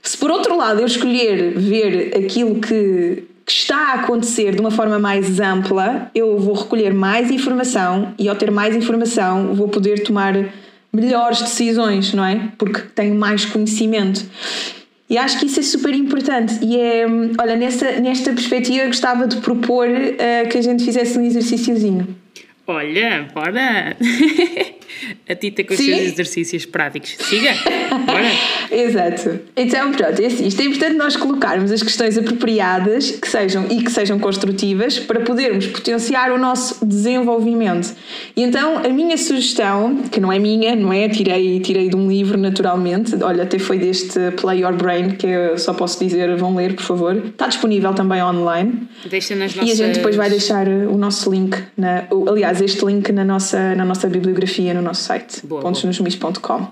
Se 0.03 0.15
por 0.15 0.29
outro 0.29 0.55
lado 0.55 0.79
eu 0.81 0.85
escolher 0.85 1.57
ver 1.57 2.15
aquilo 2.15 2.59
que 2.59 3.23
que 3.47 3.53
está 3.53 3.77
a 3.77 3.93
acontecer 3.93 4.53
de 4.53 4.59
uma 4.59 4.69
forma 4.69 4.99
mais 4.99 5.39
ampla, 5.39 6.11
eu 6.13 6.37
vou 6.37 6.53
recolher 6.53 6.93
mais 6.93 7.31
informação 7.31 8.13
e 8.19 8.27
ao 8.27 8.35
ter 8.35 8.51
mais 8.51 8.75
informação 8.75 9.55
vou 9.55 9.69
poder 9.69 10.03
tomar 10.03 10.33
melhores 10.91 11.41
decisões, 11.41 12.13
não 12.13 12.25
é? 12.25 12.49
Porque 12.57 12.81
tenho 12.93 13.15
mais 13.15 13.45
conhecimento. 13.45 14.25
E 15.09 15.17
acho 15.17 15.39
que 15.39 15.45
isso 15.45 15.61
é 15.61 15.63
super 15.63 15.93
importante. 15.93 16.59
E 16.61 16.77
é, 16.77 17.05
olha, 17.39 17.55
nesta, 17.55 18.01
nesta 18.01 18.33
perspectiva 18.33 18.85
gostava 18.85 19.25
de 19.25 19.37
propor 19.37 19.87
uh, 19.87 20.49
que 20.49 20.57
a 20.57 20.61
gente 20.61 20.83
fizesse 20.83 21.17
um 21.17 21.23
exercíciozinho. 21.23 22.05
Olha, 22.67 23.29
bora! 23.33 23.95
a 25.27 25.35
Tita 25.35 25.63
com 25.63 25.73
os 25.73 25.79
seus 25.79 25.99
exercícios 25.99 26.65
práticos. 26.65 27.15
Siga! 27.19 27.53
Bora! 28.05 28.27
Exato. 28.71 29.39
Então, 29.55 29.91
pronto, 29.91 30.21
é 30.21 30.25
assim, 30.25 30.47
isto 30.47 30.61
é 30.61 30.65
importante 30.65 30.95
nós 30.95 31.15
colocarmos 31.15 31.71
as 31.71 31.81
questões 31.81 32.17
apropriadas 32.17 33.11
que 33.11 33.27
sejam 33.27 33.65
e 33.69 33.83
que 33.83 33.91
sejam 33.91 34.19
construtivas 34.19 34.99
para 34.99 35.19
podermos 35.21 35.67
potenciar 35.67 36.31
o 36.31 36.37
nosso 36.37 36.85
desenvolvimento. 36.85 37.95
E 38.35 38.43
então, 38.43 38.77
a 38.77 38.89
minha 38.89 39.17
sugestão, 39.17 40.03
que 40.11 40.19
não 40.19 40.31
é 40.31 40.39
minha, 40.39 40.75
não 40.75 40.91
é? 40.91 41.07
Tirei, 41.09 41.59
tirei 41.59 41.89
de 41.89 41.95
um 41.95 42.07
livro, 42.07 42.37
naturalmente. 42.37 43.15
Olha, 43.23 43.43
até 43.43 43.59
foi 43.59 43.77
deste 43.77 44.31
Play 44.39 44.61
Your 44.61 44.73
Brain, 44.73 45.11
que 45.11 45.27
eu 45.27 45.57
só 45.57 45.73
posso 45.73 46.03
dizer, 46.03 46.35
vão 46.37 46.55
ler, 46.55 46.75
por 46.75 46.83
favor. 46.83 47.15
Está 47.15 47.47
disponível 47.47 47.93
também 47.93 48.21
online. 48.21 48.87
Deixa 49.09 49.35
nas 49.35 49.55
nossas... 49.55 49.69
E 49.69 49.71
a 49.71 49.75
gente 49.75 49.95
depois 49.95 50.15
vai 50.15 50.29
deixar 50.29 50.67
o 50.67 50.97
nosso 50.97 51.31
link, 51.31 51.57
na, 51.75 52.05
aliás, 52.29 52.61
este 52.61 52.85
link 52.85 53.11
na 53.11 53.23
nossa, 53.23 53.75
na 53.75 53.85
nossa 53.85 54.07
bibliografia, 54.07 54.73
no 54.77 54.83
nosso 54.83 55.03
site, 55.03 55.41
pontosnosmis.com. 55.47 56.67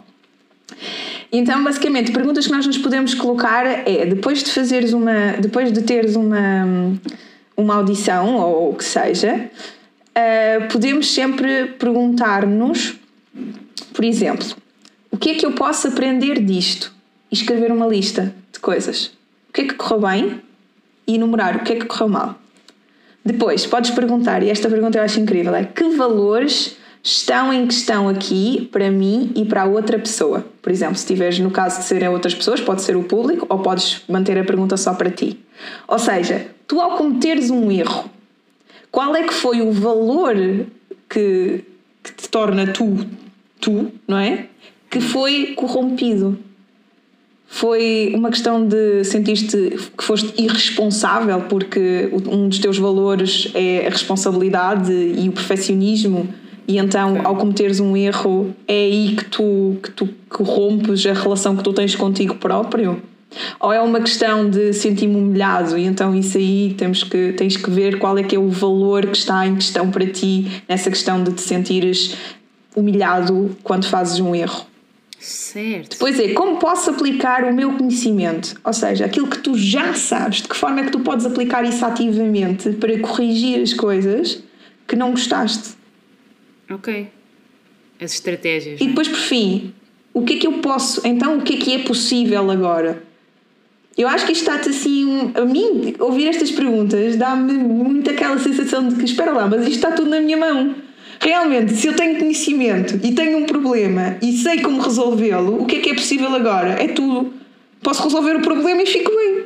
Então, 1.31 1.63
basicamente, 1.63 2.11
perguntas 2.11 2.45
que 2.45 2.51
nós 2.51 2.65
nos 2.65 2.77
podemos 2.77 3.13
colocar 3.13 3.65
é 3.65 4.05
depois 4.05 4.43
de 4.43 4.51
fazeres 4.51 4.93
uma, 4.93 5.33
depois 5.39 5.71
de 5.71 5.81
teres 5.81 6.15
uma, 6.15 6.97
uma 7.57 7.75
audição 7.75 8.35
ou 8.35 8.71
o 8.71 8.75
que 8.75 8.83
seja, 8.83 9.49
uh, 10.15 10.67
podemos 10.71 11.11
sempre 11.11 11.67
perguntar-nos, 11.77 12.95
por 13.93 14.05
exemplo, 14.05 14.47
o 15.11 15.17
que 15.17 15.31
é 15.31 15.35
que 15.35 15.45
eu 15.45 15.51
posso 15.51 15.87
aprender 15.87 16.41
disto? 16.43 16.93
E 17.31 17.35
escrever 17.35 17.71
uma 17.71 17.87
lista 17.87 18.33
de 18.53 18.59
coisas. 18.59 19.07
O 19.49 19.53
que 19.53 19.61
é 19.61 19.63
que 19.65 19.73
correu 19.73 20.01
bem? 20.01 20.41
E 21.07 21.15
enumerar 21.15 21.57
o 21.57 21.59
que 21.59 21.73
é 21.73 21.75
que 21.75 21.85
correu 21.85 22.09
mal. 22.09 22.35
Depois, 23.25 23.65
podes 23.65 23.91
perguntar, 23.91 24.43
e 24.43 24.49
esta 24.49 24.69
pergunta 24.69 24.97
eu 24.99 25.03
acho 25.03 25.19
incrível, 25.19 25.55
é 25.55 25.63
que 25.63 25.83
valores 25.95 26.77
estão 27.05 27.53
em 27.53 27.67
questão 27.67 28.09
aqui 28.09 28.67
para 28.71 28.89
mim 28.89 29.31
e 29.35 29.45
para 29.45 29.61
a 29.61 29.65
outra 29.65 29.99
pessoa? 29.99 30.43
Por 30.59 30.71
exemplo, 30.71 30.95
se 30.95 31.03
estiveres 31.03 31.37
no 31.37 31.51
caso 31.51 31.77
de 31.77 31.85
serem 31.85 32.09
outras 32.09 32.33
pessoas, 32.33 32.59
pode 32.59 32.81
ser 32.81 32.97
o 32.97 33.03
público 33.03 33.45
ou 33.47 33.59
podes 33.59 34.01
manter 34.09 34.39
a 34.39 34.43
pergunta 34.43 34.75
só 34.75 34.95
para 34.95 35.11
ti. 35.11 35.39
Ou 35.87 35.99
seja, 35.99 36.47
tu 36.67 36.81
ao 36.81 36.97
cometeres 36.97 37.51
um 37.51 37.71
erro, 37.71 38.09
qual 38.91 39.15
é 39.15 39.21
que 39.21 39.33
foi 39.35 39.61
o 39.61 39.71
valor 39.71 40.35
que, 41.07 41.63
que 42.03 42.11
te 42.11 42.27
torna 42.27 42.73
tu, 42.73 42.97
tu, 43.61 43.91
não 44.07 44.17
é? 44.17 44.47
Que 44.89 44.99
foi 44.99 45.53
corrompido 45.55 46.39
foi 47.47 48.11
uma 48.15 48.31
questão 48.31 48.67
de 48.67 49.03
sentir-te 49.03 49.77
que 49.95 50.03
foste 50.03 50.33
irresponsável 50.41 51.41
porque 51.41 52.09
um 52.27 52.49
dos 52.49 52.59
teus 52.59 52.77
valores 52.77 53.49
é 53.53 53.85
a 53.85 53.89
responsabilidade 53.89 54.91
e 54.91 55.29
o 55.29 55.31
perfeccionismo 55.31 56.27
e 56.67 56.77
então 56.77 57.21
ao 57.23 57.35
cometeres 57.35 57.79
um 57.79 57.95
erro 57.95 58.53
é 58.67 58.73
aí 58.73 59.15
que 59.15 59.25
tu, 59.25 59.77
que 59.81 59.91
tu 59.91 60.09
corrompes 60.29 61.05
a 61.05 61.13
relação 61.13 61.55
que 61.55 61.63
tu 61.63 61.73
tens 61.73 61.95
contigo 61.95 62.35
próprio 62.35 63.01
ou 63.59 63.73
é 63.73 63.81
uma 63.81 63.99
questão 63.99 64.49
de 64.49 64.73
sentir-me 64.73 65.15
humilhado 65.15 65.77
e 65.77 65.85
então 65.85 66.15
isso 66.15 66.37
aí 66.37 66.73
temos 66.77 67.03
que, 67.03 67.33
tens 67.33 67.57
que 67.57 67.69
ver 67.69 67.99
qual 67.99 68.17
é 68.17 68.23
que 68.23 68.35
é 68.35 68.39
o 68.39 68.49
valor 68.49 69.05
que 69.05 69.17
está 69.17 69.45
em 69.45 69.55
questão 69.55 69.91
para 69.91 70.05
ti 70.07 70.63
nessa 70.67 70.89
questão 70.89 71.23
de 71.23 71.33
te 71.33 71.41
sentires 71.41 72.15
humilhado 72.75 73.55
quando 73.63 73.85
fazes 73.85 74.19
um 74.19 74.33
erro 74.33 74.65
Certo. 75.25 75.91
Depois 75.91 76.19
é 76.19 76.33
como 76.33 76.57
posso 76.57 76.91
aplicar 76.91 77.45
o 77.45 77.53
meu 77.53 77.73
conhecimento, 77.73 78.59
ou 78.63 78.71
seja, 78.71 79.05
aquilo 79.05 79.27
que 79.27 79.39
tu 79.39 79.57
já 79.57 79.95
sabes, 79.95 80.43
de 80.43 80.47
que 80.47 80.55
forma 80.55 80.81
é 80.81 80.83
que 80.83 80.91
tu 80.91 80.99
podes 80.99 81.25
aplicar 81.25 81.65
isso 81.65 81.83
ativamente 81.83 82.73
para 82.73 82.99
corrigir 82.99 83.59
as 83.59 83.73
coisas 83.73 84.43
que 84.87 84.95
não 84.95 85.09
gostaste. 85.09 85.74
Ok. 86.69 87.07
As 88.01 88.13
estratégias. 88.13 88.79
E 88.81 88.83
é? 88.83 88.87
depois, 88.87 89.07
por 89.07 89.17
fim, 89.17 89.73
o 90.13 90.23
que 90.23 90.33
é 90.33 90.37
que 90.37 90.47
eu 90.47 90.53
posso, 90.53 91.05
então, 91.05 91.37
o 91.37 91.41
que 91.41 91.55
é 91.55 91.57
que 91.57 91.75
é 91.75 91.79
possível 91.79 92.49
agora? 92.49 93.03
Eu 93.97 94.07
acho 94.07 94.25
que 94.25 94.33
isto 94.33 94.41
está-te 94.41 94.69
assim. 94.69 95.31
A 95.35 95.45
mim, 95.45 95.95
ouvir 95.99 96.27
estas 96.27 96.51
perguntas 96.51 97.15
dá-me 97.15 97.53
muito 97.53 98.09
aquela 98.09 98.37
sensação 98.37 98.87
de 98.87 98.95
que, 98.95 99.05
espera 99.05 99.31
lá, 99.31 99.47
mas 99.47 99.61
isto 99.61 99.75
está 99.75 99.91
tudo 99.91 100.09
na 100.09 100.19
minha 100.19 100.37
mão. 100.37 100.75
Realmente, 101.19 101.73
se 101.73 101.87
eu 101.87 101.95
tenho 101.95 102.19
conhecimento 102.19 102.99
e 103.01 103.13
tenho 103.13 103.37
um 103.37 103.45
problema 103.45 104.17
e 104.21 104.37
sei 104.37 104.61
como 104.61 104.81
resolvê-lo, 104.81 105.61
o 105.61 105.65
que 105.65 105.77
é 105.77 105.79
que 105.79 105.89
é 105.91 105.93
possível 105.93 106.33
agora? 106.33 106.71
É 106.71 106.89
tudo. 106.89 107.33
Posso 107.81 108.03
resolver 108.03 108.35
o 108.35 108.41
problema 108.41 108.81
e 108.81 108.85
fico 108.85 109.11
bem. 109.15 109.45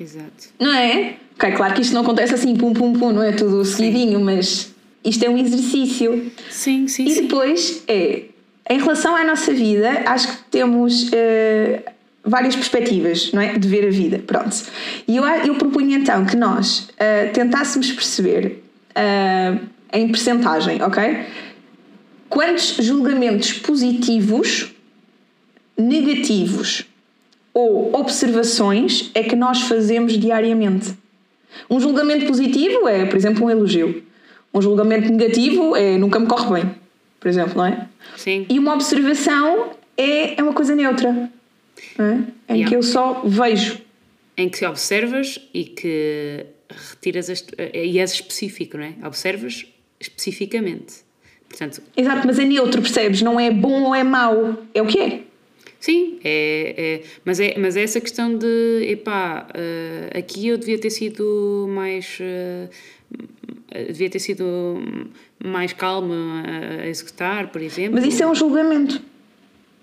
Exato. 0.00 0.48
Não 0.58 0.72
é? 0.72 1.14
Ok, 1.36 1.52
claro 1.52 1.74
que 1.74 1.82
isto 1.82 1.94
não 1.94 2.02
acontece 2.02 2.34
assim, 2.34 2.56
pum, 2.56 2.72
pum, 2.72 2.92
pum, 2.92 3.12
não 3.12 3.22
é 3.22 3.30
tudo 3.30 3.64
seguidinho, 3.64 4.20
mas 4.20 4.74
isto 5.04 5.24
é 5.24 5.28
um 5.28 5.38
exercício. 5.38 6.30
Sim, 6.50 6.88
sim, 6.88 7.06
E 7.06 7.22
depois 7.22 7.82
é, 7.86 8.24
em 8.68 8.78
relação 8.78 9.16
à 9.16 9.24
nossa 9.24 9.52
vida, 9.52 10.02
acho 10.06 10.28
que 10.28 10.44
temos 10.50 11.10
eh, 11.12 11.82
várias 12.22 12.54
perspectivas, 12.54 13.32
não 13.32 13.40
é? 13.40 13.58
De 13.58 13.66
ver 13.66 13.86
a 13.86 13.90
vida, 13.90 14.18
pronto. 14.18 14.54
E 15.06 15.16
eu, 15.16 15.24
eu 15.24 15.54
propunha 15.54 15.98
então 15.98 16.24
que 16.26 16.36
nós 16.36 16.88
eh, 16.98 17.26
tentássemos 17.28 17.90
perceber 17.90 18.62
eh, 18.94 19.58
em 19.92 20.08
percentagem, 20.08 20.82
ok? 20.82 21.24
Quantos 22.28 22.76
julgamentos 22.80 23.54
positivos, 23.54 24.74
negativos 25.76 26.84
ou 27.54 27.94
observações 27.94 29.10
é 29.14 29.22
que 29.22 29.34
nós 29.34 29.62
fazemos 29.62 30.18
diariamente? 30.18 30.92
Um 31.70 31.80
julgamento 31.80 32.26
positivo 32.26 32.86
é, 32.86 33.06
por 33.06 33.16
exemplo, 33.16 33.46
um 33.46 33.50
elogio. 33.50 34.02
Um 34.52 34.62
julgamento 34.62 35.10
negativo 35.12 35.76
é 35.76 35.96
nunca 35.98 36.18
me 36.18 36.26
corre 36.26 36.62
bem, 36.62 36.74
por 37.20 37.28
exemplo, 37.28 37.54
não 37.58 37.66
é? 37.66 37.86
Sim. 38.16 38.46
E 38.48 38.58
uma 38.58 38.74
observação 38.74 39.70
é, 39.96 40.38
é 40.40 40.42
uma 40.42 40.52
coisa 40.52 40.74
neutra, 40.74 41.30
é? 41.98 42.02
em 42.52 42.54
Yeah. 42.56 42.68
que 42.68 42.76
eu 42.76 42.82
só 42.82 43.22
vejo. 43.24 43.80
Em 44.36 44.48
que 44.48 44.64
observas 44.64 45.40
e 45.52 45.64
que 45.64 46.46
retiras 46.90 47.28
as, 47.28 47.44
e 47.74 47.98
és 47.98 48.12
específico, 48.12 48.76
não 48.78 48.84
é? 48.84 48.94
Observas 49.04 49.66
especificamente. 50.00 50.96
Portanto, 51.48 51.82
Exato, 51.96 52.26
mas 52.26 52.38
é 52.38 52.44
neutro, 52.44 52.80
percebes? 52.80 53.20
Não 53.22 53.38
é 53.40 53.50
bom 53.50 53.82
ou 53.84 53.94
é 53.94 54.04
mau, 54.04 54.58
é 54.74 54.80
o 54.82 54.86
que 54.86 54.98
é. 55.00 55.20
Sim, 55.80 56.18
é, 56.24 56.74
é- 56.76 57.02
mas, 57.24 57.38
é, 57.40 57.54
mas 57.58 57.76
é 57.76 57.82
essa 57.82 58.00
questão 58.00 58.36
de, 58.36 58.84
epá, 58.88 59.46
eh, 59.54 60.18
aqui 60.18 60.48
eu 60.48 60.58
devia 60.58 60.78
ter 60.78 60.90
sido 60.90 61.66
mais, 61.70 62.18
eh, 62.20 62.68
devia 63.86 64.10
ter 64.10 64.18
sido 64.18 64.82
mais 65.44 65.72
calma 65.72 66.42
a, 66.44 66.82
a 66.82 66.86
executar, 66.88 67.48
por 67.48 67.60
exemplo. 67.60 67.94
Mas 67.94 68.04
isso 68.04 68.22
é 68.22 68.26
um 68.26 68.34
julgamento. 68.34 69.00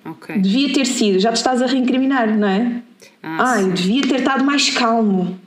Ok. 0.03 0.37
Devia 0.37 0.71
ter 0.73 0.85
sido, 0.85 1.19
já 1.19 1.31
te 1.31 1.37
estás 1.37 1.61
a 1.61 1.65
reincriminar, 1.65 2.37
não 2.37 2.47
é? 2.47 2.81
Ah, 3.23 3.53
Ai, 3.53 3.71
devia 3.71 4.03
ter 4.03 4.19
estado 4.19 4.43
mais 4.43 4.69
calmo. 4.69 5.39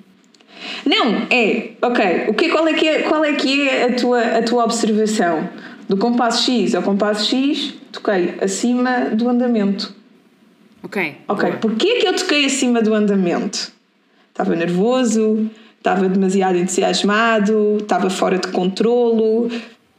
Não, 0.85 1.27
é, 1.31 1.71
ok, 1.81 2.25
o 2.29 2.35
que, 2.35 2.49
qual, 2.49 2.67
é 2.67 2.75
que 2.75 2.89
é, 2.89 3.03
qual 3.03 3.25
é 3.25 3.33
que 3.35 3.69
é 3.69 3.85
a 3.85 3.95
tua, 3.95 4.21
a 4.21 4.43
tua 4.43 4.65
observação? 4.65 5.49
Do 5.89 5.97
compasso 5.97 6.51
X 6.51 6.75
ao 6.75 6.83
compasso 6.83 7.31
X, 7.31 7.75
toquei 7.93 8.35
acima 8.41 9.11
do 9.13 9.29
andamento. 9.29 9.95
ok. 10.83 11.17
Ok, 11.29 11.49
boa. 11.49 11.61
porquê 11.61 12.01
que 12.01 12.09
eu 12.09 12.15
toquei 12.15 12.45
acima 12.45 12.83
do 12.83 12.93
andamento? 12.93 13.73
Estava 14.31 14.55
nervoso, 14.57 15.49
estava 15.79 16.09
demasiado 16.09 16.59
entusiasmado, 16.59 17.79
estava 17.81 18.11
fora 18.11 18.39
de 18.39 18.49
controlo, 18.49 19.51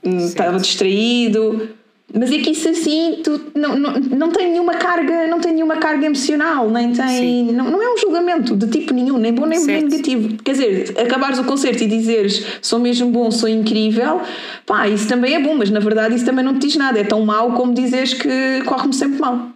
hum, 0.04 0.18
estava 0.18 0.60
distraído. 0.60 1.70
Mas 2.12 2.32
é 2.32 2.40
que 2.40 2.50
isso 2.50 2.68
assim 2.68 3.20
tu, 3.24 3.40
não, 3.54 3.78
não, 3.78 3.94
não 4.00 4.32
tem 4.32 4.52
nenhuma 4.52 4.74
carga, 4.74 5.28
não 5.28 5.40
tem 5.40 5.54
nenhuma 5.54 5.78
carga 5.78 6.08
emocional, 6.08 6.68
nem 6.70 6.92
tem. 6.92 7.46
Não, 7.46 7.70
não 7.70 7.84
é 7.84 7.94
um 7.94 7.98
julgamento 7.98 8.56
de 8.56 8.68
tipo 8.68 8.94
nenhum, 8.96 9.20
nem 9.20 9.32
bom 9.32 9.46
nem, 9.46 9.64
nem 9.64 9.84
negativo. 9.84 10.38
Quer 10.44 10.54
dizer, 10.54 11.00
acabares 11.00 11.38
o 11.38 11.44
concerto 11.44 11.84
e 11.84 11.88
dizeres 11.88 12.44
sou 12.64 12.80
mesmo 12.80 13.12
bom, 13.12 13.30
sou 13.30 13.48
incrível, 13.48 14.22
pá, 14.66 14.88
isso 14.88 15.08
também 15.08 15.36
é 15.36 15.40
bom, 15.40 15.56
mas 15.56 15.70
na 15.70 15.80
verdade 15.80 16.16
isso 16.16 16.26
também 16.26 16.44
não 16.44 16.56
te 16.56 16.66
diz 16.66 16.76
nada. 16.78 17.00
É 17.00 17.04
tão 17.04 17.24
mau 17.24 17.52
como 17.52 17.76
dizeres 17.76 18.16
que 18.16 18.64
corre-me 18.66 18.94
sempre 18.94 19.20
mal 19.20 19.50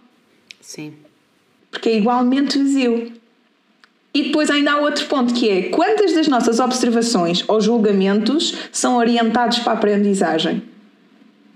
Sim. 0.60 0.92
porque 1.72 1.88
é 1.88 1.96
igualmente 1.96 2.56
vazio. 2.56 3.12
E 4.14 4.22
depois 4.22 4.48
ainda 4.48 4.72
há 4.72 4.76
outro 4.76 5.06
ponto 5.06 5.34
que 5.34 5.50
é 5.50 5.62
quantas 5.70 6.14
das 6.14 6.28
nossas 6.28 6.60
observações 6.60 7.42
ou 7.48 7.60
julgamentos 7.60 8.54
são 8.70 8.96
orientados 8.96 9.58
para 9.58 9.72
a 9.72 9.76
aprendizagem? 9.76 10.62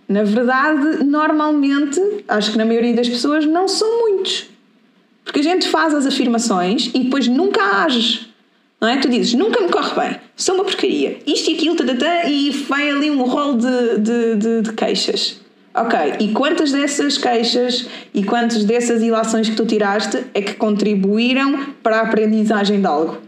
Na 0.08 0.24
verdade, 0.24 1.04
normalmente, 1.04 2.00
acho 2.26 2.50
que 2.50 2.58
na 2.58 2.64
maioria 2.64 2.94
das 2.94 3.08
pessoas 3.08 3.46
não 3.46 3.68
são 3.68 4.00
muitos. 4.00 4.46
Porque 5.22 5.40
a 5.40 5.42
gente 5.42 5.68
faz 5.68 5.94
as 5.94 6.04
afirmações 6.04 6.90
e 6.94 7.00
depois 7.00 7.28
nunca 7.28 7.62
ages. 7.84 8.26
Não 8.80 8.88
é? 8.88 8.96
Tu 8.96 9.08
dizes, 9.08 9.34
nunca 9.34 9.60
me 9.60 9.68
corre 9.68 9.94
bem, 9.94 10.20
sou 10.36 10.54
uma 10.54 10.64
porcaria, 10.64 11.18
isto 11.26 11.50
e 11.50 11.54
aquilo, 11.54 11.76
tatatá, 11.76 12.28
e 12.28 12.50
vai 12.50 12.90
ali 12.90 13.10
um 13.10 13.22
rol 13.24 13.54
de, 13.54 13.98
de, 13.98 14.36
de, 14.36 14.62
de 14.62 14.72
queixas. 14.72 15.40
Ok, 15.80 15.98
e 16.20 16.32
quantas 16.32 16.72
dessas 16.72 17.16
queixas 17.18 17.88
e 18.12 18.24
quantas 18.24 18.64
dessas 18.64 19.00
ilações 19.00 19.48
que 19.48 19.54
tu 19.54 19.64
tiraste 19.64 20.24
é 20.34 20.42
que 20.42 20.54
contribuíram 20.54 21.72
para 21.82 21.98
a 21.98 22.02
aprendizagem 22.02 22.80
de 22.80 22.86
algo? 22.86 23.18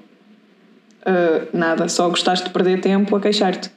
Ah, 1.05 1.47
nada, 1.53 1.89
só 1.89 2.09
gostaste 2.09 2.47
de 2.47 2.53
perder 2.53 2.81
tempo 2.81 3.15
a 3.15 3.21
queixar-te. 3.21 3.71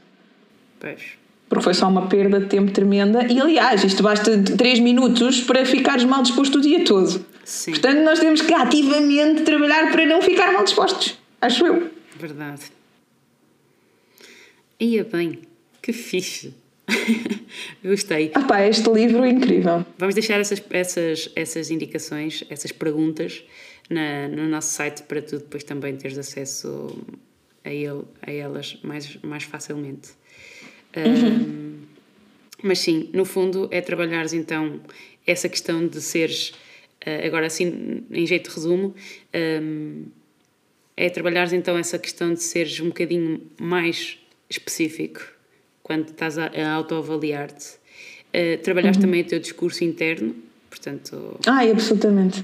Pois. 0.80 1.02
Porque 1.48 1.64
foi 1.64 1.74
só 1.74 1.88
uma 1.88 2.08
perda 2.08 2.40
de 2.40 2.48
tempo 2.48 2.72
tremenda. 2.72 3.26
E 3.32 3.40
aliás, 3.40 3.84
isto 3.84 4.02
basta 4.02 4.36
de 4.36 4.56
3 4.56 4.80
minutos 4.80 5.42
para 5.42 5.64
ficares 5.66 6.04
mal 6.04 6.24
disposto 6.24 6.58
o 6.58 6.62
dia 6.62 6.84
todo. 6.84 7.24
Sim. 7.46 7.72
Portanto, 7.72 8.02
nós 8.04 8.20
temos 8.20 8.42
que 8.42 8.54
ativamente 8.54 9.44
trabalhar 9.44 9.92
para 9.92 10.06
não 10.06 10.22
ficar 10.22 10.52
mal 10.52 10.64
dispostos. 10.64 11.16
Acho 11.40 11.66
eu. 11.68 11.92
Verdade. 12.18 12.62
Ia 14.80 15.04
bem, 15.04 15.40
que 15.82 15.94
fixe. 15.94 16.56
Gostei. 17.84 18.32
Ah 18.34 18.44
pá, 18.44 18.62
este 18.68 18.90
livro 18.90 19.24
é 19.24 19.30
incrível. 19.30 19.86
Vamos 19.98 20.16
deixar 20.16 20.40
essas, 20.40 20.62
essas, 20.70 21.30
essas 21.36 21.72
indicações, 21.72 22.44
essas 22.50 22.72
perguntas 22.72 23.44
na, 23.90 24.28
no 24.28 24.48
nosso 24.48 24.74
site 24.74 25.04
para 25.04 25.22
tu 25.22 25.38
depois 25.38 25.64
também 25.64 25.96
teres 25.96 26.18
acesso 26.18 26.98
a, 27.64 27.70
ele, 27.70 28.04
a 28.22 28.32
elas 28.32 28.78
mais, 28.84 29.18
mais 29.22 29.44
facilmente. 29.44 30.12
Um, 30.96 31.82
mas 32.62 32.80
sim, 32.80 33.10
no 33.14 33.26
fundo 33.26 33.68
é 33.72 33.82
trabalhares 33.82 34.34
então 34.34 34.80
essa 35.26 35.50
questão 35.50 35.86
de 35.88 36.02
seres, 36.02 36.54
eh, 37.02 37.26
agora 37.26 37.48
assim 37.48 38.06
em 38.12 38.26
jeito 38.26 38.50
de 38.50 38.56
resumo, 38.56 38.94
um, 39.62 40.06
é 40.96 41.10
trabalhares 41.10 41.52
então 41.52 41.78
essa 41.78 41.98
questão 41.98 42.34
de 42.34 42.42
seres 42.42 42.80
um 42.80 42.88
bocadinho 42.88 43.42
mais 43.60 44.18
específico 44.50 45.22
quando 45.84 46.10
estás 46.10 46.38
a, 46.38 46.48
a 46.48 46.72
autoavaliar-te. 46.72 47.76
Uh, 48.34 48.58
trabalhares 48.64 48.98
também 48.98 49.22
o 49.22 49.26
teu 49.26 49.40
discurso 49.40 49.84
interno, 49.84 50.36
portanto, 50.70 51.40
Ai, 51.46 51.70
absolutamente. 51.70 52.44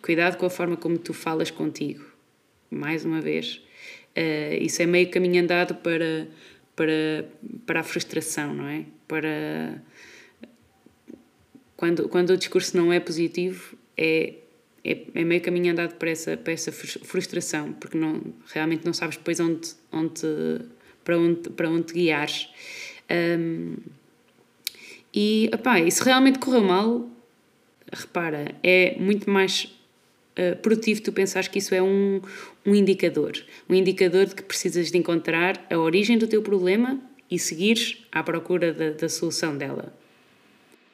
cuidado 0.00 0.36
com 0.36 0.46
a 0.46 0.50
forma 0.50 0.76
como 0.76 0.96
tu 0.96 1.12
falas 1.12 1.50
contigo. 1.50 2.04
Mais 2.70 3.04
uma 3.04 3.20
vez, 3.20 3.60
uh, 4.16 4.54
isso 4.62 4.80
é 4.82 4.86
meio 4.86 5.10
caminho 5.10 5.42
andado 5.42 5.74
para, 5.76 6.28
para, 6.76 7.24
para 7.66 7.80
a 7.80 7.82
frustração, 7.82 8.54
não 8.54 8.68
é? 8.68 8.84
Para 9.08 9.82
quando, 11.76 12.08
quando 12.08 12.30
o 12.30 12.36
discurso 12.36 12.76
não 12.76 12.92
é 12.92 13.00
positivo, 13.00 13.76
é, 13.96 14.34
é, 14.84 14.98
é 15.14 15.24
meio 15.24 15.40
caminho 15.40 15.72
andado 15.72 15.94
para 15.96 16.10
essa, 16.10 16.36
para 16.36 16.52
essa 16.52 16.70
frus- 16.70 16.98
frustração, 17.02 17.72
porque 17.72 17.98
não, 17.98 18.22
realmente 18.52 18.84
não 18.84 18.92
sabes 18.92 19.16
depois 19.16 19.40
onde, 19.40 19.70
onde, 19.92 20.60
para, 21.04 21.18
onde, 21.18 21.50
para 21.50 21.68
onde 21.68 21.92
guiares. 21.92 22.48
Um, 23.38 23.76
e, 25.14 25.50
opá, 25.54 25.78
e 25.80 25.90
se 25.90 26.02
realmente 26.02 26.38
correu 26.38 26.62
mal, 26.62 27.08
repara, 27.92 28.54
é 28.62 28.96
muito 28.98 29.30
mais 29.30 29.72
uh, 30.38 30.56
produtivo 30.60 31.02
tu 31.02 31.12
pensares 31.12 31.46
que 31.48 31.58
isso 31.58 31.74
é 31.74 31.82
um, 31.82 32.20
um 32.66 32.74
indicador. 32.74 33.32
Um 33.68 33.74
indicador 33.74 34.26
de 34.26 34.34
que 34.34 34.42
precisas 34.42 34.90
de 34.90 34.98
encontrar 34.98 35.64
a 35.70 35.78
origem 35.78 36.18
do 36.18 36.26
teu 36.26 36.42
problema 36.42 37.00
e 37.30 37.38
seguires 37.38 38.04
à 38.10 38.22
procura 38.22 38.72
da, 38.72 38.90
da 38.90 39.08
solução 39.08 39.56
dela. 39.56 39.94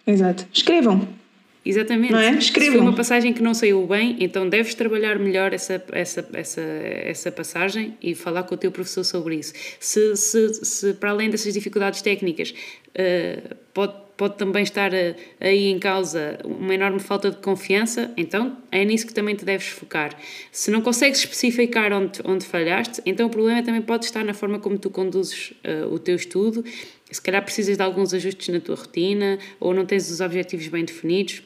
Exato. 0.07 0.47
Escrevam. 0.53 1.20
Exatamente. 1.65 2.13
Não 2.13 2.19
é? 2.19 2.41
Se 2.41 2.53
foi 2.53 2.63
Escrevam. 2.63 2.81
uma 2.81 2.95
passagem 2.95 3.33
que 3.33 3.43
não 3.43 3.53
saiu 3.53 3.87
bem, 3.87 4.17
então 4.21 4.49
deves 4.49 4.75
trabalhar 4.75 5.19
melhor 5.19 5.53
essa, 5.53 5.83
essa, 5.93 6.27
essa, 6.33 6.61
essa 6.61 7.33
passagem 7.33 7.97
e 8.03 8.15
falar 8.15 8.45
com 8.45 8.55
o 8.55 8.59
teu 8.59 8.73
professor 8.73 9.05
sobre 9.05 9.37
isso. 9.37 9.53
Se, 9.79 10.17
se, 10.17 10.65
se 10.65 10.95
para 10.95 11.11
além 11.11 11.29
dessas 11.29 11.53
dificuldades 11.53 12.01
técnicas, 12.01 12.51
uh, 12.51 13.55
pode, 13.75 13.95
pode 14.21 14.37
também 14.37 14.63
estar 14.63 14.93
uh, 14.93 15.17
aí 15.41 15.69
em 15.69 15.79
causa 15.79 16.39
uma 16.45 16.75
enorme 16.75 17.01
falta 17.01 17.31
de 17.31 17.39
confiança, 17.39 18.13
então 18.19 18.59
é 18.71 18.85
nisso 18.85 19.07
que 19.07 19.15
também 19.15 19.35
te 19.35 19.47
deves 19.47 19.69
focar. 19.69 20.15
Se 20.53 20.71
não 20.71 20.83
consegues 20.83 21.21
especificar 21.21 21.91
onde, 21.91 22.21
onde 22.27 22.45
falhaste, 22.45 23.01
então 23.07 23.29
o 23.29 23.31
problema 23.31 23.63
também 23.63 23.81
pode 23.81 24.05
estar 24.05 24.23
na 24.23 24.35
forma 24.35 24.59
como 24.59 24.79
tu 24.79 24.91
conduzes 24.91 25.55
uh, 25.65 25.87
o 25.91 25.99
teu 25.99 26.17
estudo. 26.17 26.63
Se 27.11 27.23
calhar 27.23 27.43
precisas 27.43 27.79
de 27.79 27.83
alguns 27.83 28.13
ajustes 28.13 28.49
na 28.53 28.61
tua 28.61 28.77
rotina 28.77 29.39
ou 29.59 29.73
não 29.73 29.87
tens 29.87 30.11
os 30.11 30.21
objetivos 30.21 30.69
bem 30.69 30.85
definidos. 30.85 31.43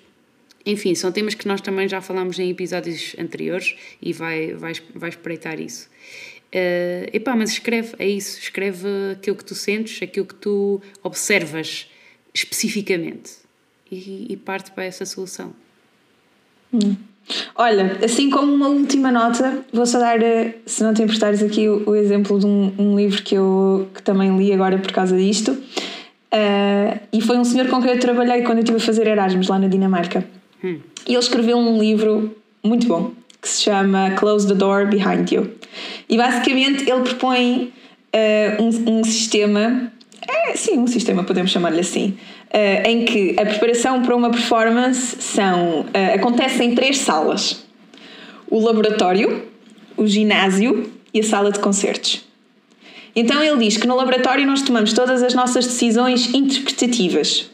enfim, 0.66 0.96
são 0.96 1.12
temas 1.12 1.34
que 1.36 1.46
nós 1.46 1.60
também 1.60 1.88
já 1.88 2.00
falámos 2.00 2.40
em 2.40 2.50
episódios 2.50 3.14
anteriores 3.16 3.76
e 4.02 4.12
vai, 4.12 4.52
vai, 4.52 4.72
vai 4.92 5.10
espreitar 5.10 5.60
isso. 5.60 5.88
Uh, 6.52 7.06
epá, 7.12 7.36
mas 7.36 7.50
escreve, 7.50 7.94
é 8.00 8.08
isso, 8.08 8.40
escreve 8.40 8.88
aquilo 9.12 9.36
que 9.36 9.44
tu 9.44 9.54
sentes, 9.54 10.02
aquilo 10.02 10.26
que 10.26 10.34
tu 10.34 10.82
observas 11.04 11.88
especificamente 12.34 13.32
e, 13.90 14.26
e 14.28 14.36
parte 14.36 14.72
para 14.72 14.84
essa 14.84 15.06
solução. 15.06 15.52
Hum. 16.72 16.96
Olha, 17.54 17.98
assim 18.04 18.28
como 18.28 18.52
uma 18.52 18.68
última 18.68 19.10
nota, 19.10 19.64
vou 19.72 19.86
só 19.86 19.98
dar, 19.98 20.22
eh, 20.22 20.56
se 20.66 20.82
não 20.82 20.92
te 20.92 21.02
importares 21.02 21.42
aqui, 21.42 21.68
o, 21.68 21.88
o 21.88 21.94
exemplo 21.94 22.38
de 22.38 22.44
um, 22.44 22.74
um, 22.78 22.96
livro 22.96 23.22
que 23.22 23.34
eu 23.34 23.88
que 23.94 24.02
também 24.02 24.36
li 24.36 24.52
agora 24.52 24.76
por 24.78 24.92
causa 24.92 25.16
disto. 25.16 25.52
Uh, 25.52 26.98
e 27.12 27.20
foi 27.20 27.38
um 27.38 27.44
senhor 27.44 27.68
com 27.68 27.80
quem 27.80 27.92
eu 27.92 28.00
trabalhei 28.00 28.42
quando 28.42 28.58
eu 28.58 28.64
estive 28.64 28.78
a 28.78 28.80
fazer 28.80 29.06
Erasmus 29.06 29.48
lá 29.48 29.58
na 29.58 29.68
Dinamarca. 29.68 30.26
Hum. 30.62 30.80
E 31.06 31.12
ele 31.12 31.18
escreveu 31.18 31.56
um 31.56 31.78
livro 31.78 32.36
muito 32.62 32.86
bom 32.88 33.12
que 33.40 33.48
se 33.48 33.62
chama 33.62 34.10
Close 34.12 34.48
the 34.48 34.54
Door 34.54 34.88
Behind 34.88 35.30
You. 35.30 35.50
E 36.08 36.16
basicamente 36.16 36.90
ele 36.90 37.02
propõe 37.02 37.72
uh, 38.14 38.62
um, 38.62 38.98
um, 38.98 39.04
sistema, 39.04 39.92
é, 40.26 40.56
sim, 40.56 40.78
um 40.78 40.86
sistema, 40.86 41.24
podemos 41.24 41.50
chamar-lhe 41.50 41.80
assim, 41.80 42.16
uh, 42.52 42.88
em 42.88 43.04
que 43.04 43.36
a 43.38 43.44
preparação 43.44 44.02
para 44.02 44.14
uma 44.14 44.30
performance 44.30 45.16
são, 45.20 45.80
uh, 45.80 46.14
acontece 46.14 46.62
em 46.62 46.74
três 46.74 46.98
salas: 46.98 47.64
o 48.48 48.60
laboratório, 48.60 49.44
o 49.96 50.06
ginásio 50.06 50.90
e 51.12 51.20
a 51.20 51.22
sala 51.22 51.50
de 51.50 51.58
concertos. 51.58 52.24
Então 53.16 53.42
ele 53.42 53.58
diz 53.64 53.76
que 53.76 53.86
no 53.86 53.94
laboratório 53.94 54.44
nós 54.46 54.62
tomamos 54.62 54.92
todas 54.92 55.22
as 55.22 55.34
nossas 55.34 55.66
decisões 55.66 56.34
interpretativas 56.34 57.48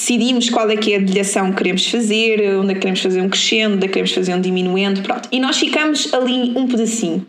decidimos 0.00 0.48
qual 0.48 0.70
é 0.70 0.76
que 0.78 0.94
é 0.94 0.96
a 0.96 0.98
dedilhação 0.98 1.50
que 1.50 1.58
queremos 1.58 1.86
fazer, 1.86 2.56
onde 2.56 2.70
é 2.70 2.74
que 2.74 2.80
queremos 2.80 3.02
fazer 3.02 3.20
um 3.20 3.28
crescendo, 3.28 3.74
onde 3.74 3.84
é 3.84 3.86
que 3.86 3.92
queremos 3.92 4.12
fazer 4.12 4.34
um 4.34 4.40
diminuendo, 4.40 5.02
pronto. 5.02 5.28
E 5.30 5.38
nós 5.38 5.58
ficamos 5.58 6.12
ali 6.14 6.52
um 6.56 6.66
pedacinho. 6.66 7.26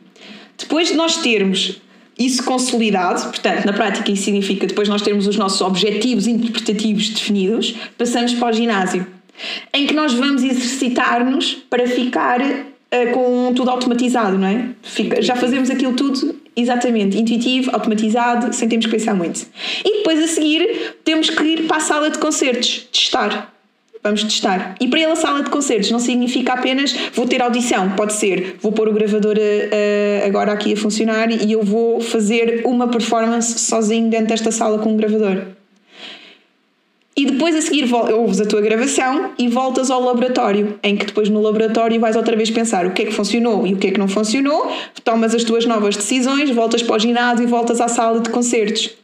Depois 0.57 0.88
de 0.88 0.93
nós 0.93 1.17
termos 1.17 1.81
isso 2.17 2.43
consolidado, 2.43 3.30
portanto, 3.30 3.65
na 3.65 3.74
prática 3.74 4.12
isso 4.12 4.24
significa 4.24 4.67
depois 4.67 4.88
nós 4.88 5.02
termos 5.02 5.28
os 5.28 5.38
nossos 5.38 5.62
objetivos 5.62 6.28
interpretativos 6.28 7.10
definidos, 7.10 7.76
passamos 7.97 8.34
para 8.34 8.50
o 8.50 8.54
ginásio, 8.54 9.08
em 9.74 9.88
que 9.88 9.93
nós 9.93 10.13
vamos 10.13 10.43
exercitar-nos 10.43 11.54
para 11.69 11.88
ficar 11.88 12.41
uh, 12.41 13.12
com 13.13 13.54
tudo 13.56 13.71
automatizado, 13.71 14.38
não 14.38 14.47
é? 14.47 14.69
Fica, 14.84 15.21
já 15.21 15.36
fazemos 15.36 15.69
aquilo 15.69 15.93
tudo 15.93 16.41
Exatamente, 16.54 17.17
intuitivo, 17.17 17.71
automatizado, 17.71 18.54
sem 18.54 18.67
termos 18.67 18.86
que 18.86 18.91
pensar 18.91 19.15
muito. 19.15 19.47
E 19.86 20.00
depois 20.00 20.21
a 20.21 20.28
seguir 20.28 20.97
temos 21.04 21.30
que 21.30 21.43
ir 21.43 21.67
para 21.67 21.78
a 21.78 21.80
sala 21.80 22.10
de 22.10 22.19
concertos, 22.19 22.89
testar. 22.91 23.50
Vamos 24.03 24.23
testar. 24.23 24.75
E 24.79 24.87
para 24.87 24.99
ele 24.99 25.11
a 25.11 25.15
sala 25.15 25.43
de 25.43 25.51
concertos 25.51 25.91
não 25.91 25.99
significa 25.99 26.53
apenas 26.53 26.95
vou 27.13 27.27
ter 27.27 27.41
audição, 27.41 27.91
pode 27.91 28.13
ser 28.13 28.57
vou 28.59 28.71
pôr 28.71 28.89
o 28.89 28.93
gravador 28.93 29.37
uh, 29.37 30.25
agora 30.25 30.51
aqui 30.51 30.73
a 30.73 30.77
funcionar 30.77 31.31
e 31.31 31.51
eu 31.51 31.61
vou 31.61 32.01
fazer 32.01 32.63
uma 32.65 32.87
performance 32.87 33.59
sozinho 33.59 34.09
dentro 34.09 34.27
desta 34.27 34.51
sala 34.51 34.79
com 34.79 34.93
um 34.93 34.97
gravador. 34.97 35.43
E 37.15 37.25
depois 37.25 37.55
a 37.55 37.61
seguir 37.61 37.93
ouves 37.93 38.39
a 38.41 38.45
tua 38.45 38.61
gravação 38.61 39.31
e 39.37 39.47
voltas 39.47 39.91
ao 39.91 40.01
laboratório, 40.01 40.79
em 40.81 40.95
que 40.95 41.05
depois 41.05 41.29
no 41.29 41.41
laboratório 41.41 41.99
vais 41.99 42.15
outra 42.15 42.35
vez 42.35 42.49
pensar 42.49 42.87
o 42.87 42.91
que 42.91 43.03
é 43.03 43.05
que 43.05 43.11
funcionou 43.11 43.67
e 43.67 43.73
o 43.73 43.77
que 43.77 43.87
é 43.87 43.91
que 43.91 43.99
não 43.99 44.07
funcionou, 44.07 44.71
tomas 45.03 45.35
as 45.35 45.43
tuas 45.43 45.65
novas 45.65 45.95
decisões, 45.95 46.49
voltas 46.49 46.81
para 46.81 46.95
o 46.95 46.99
ginásio 46.99 47.43
e 47.43 47.47
voltas 47.47 47.79
à 47.81 47.87
sala 47.87 48.21
de 48.21 48.29
concertos. 48.29 49.00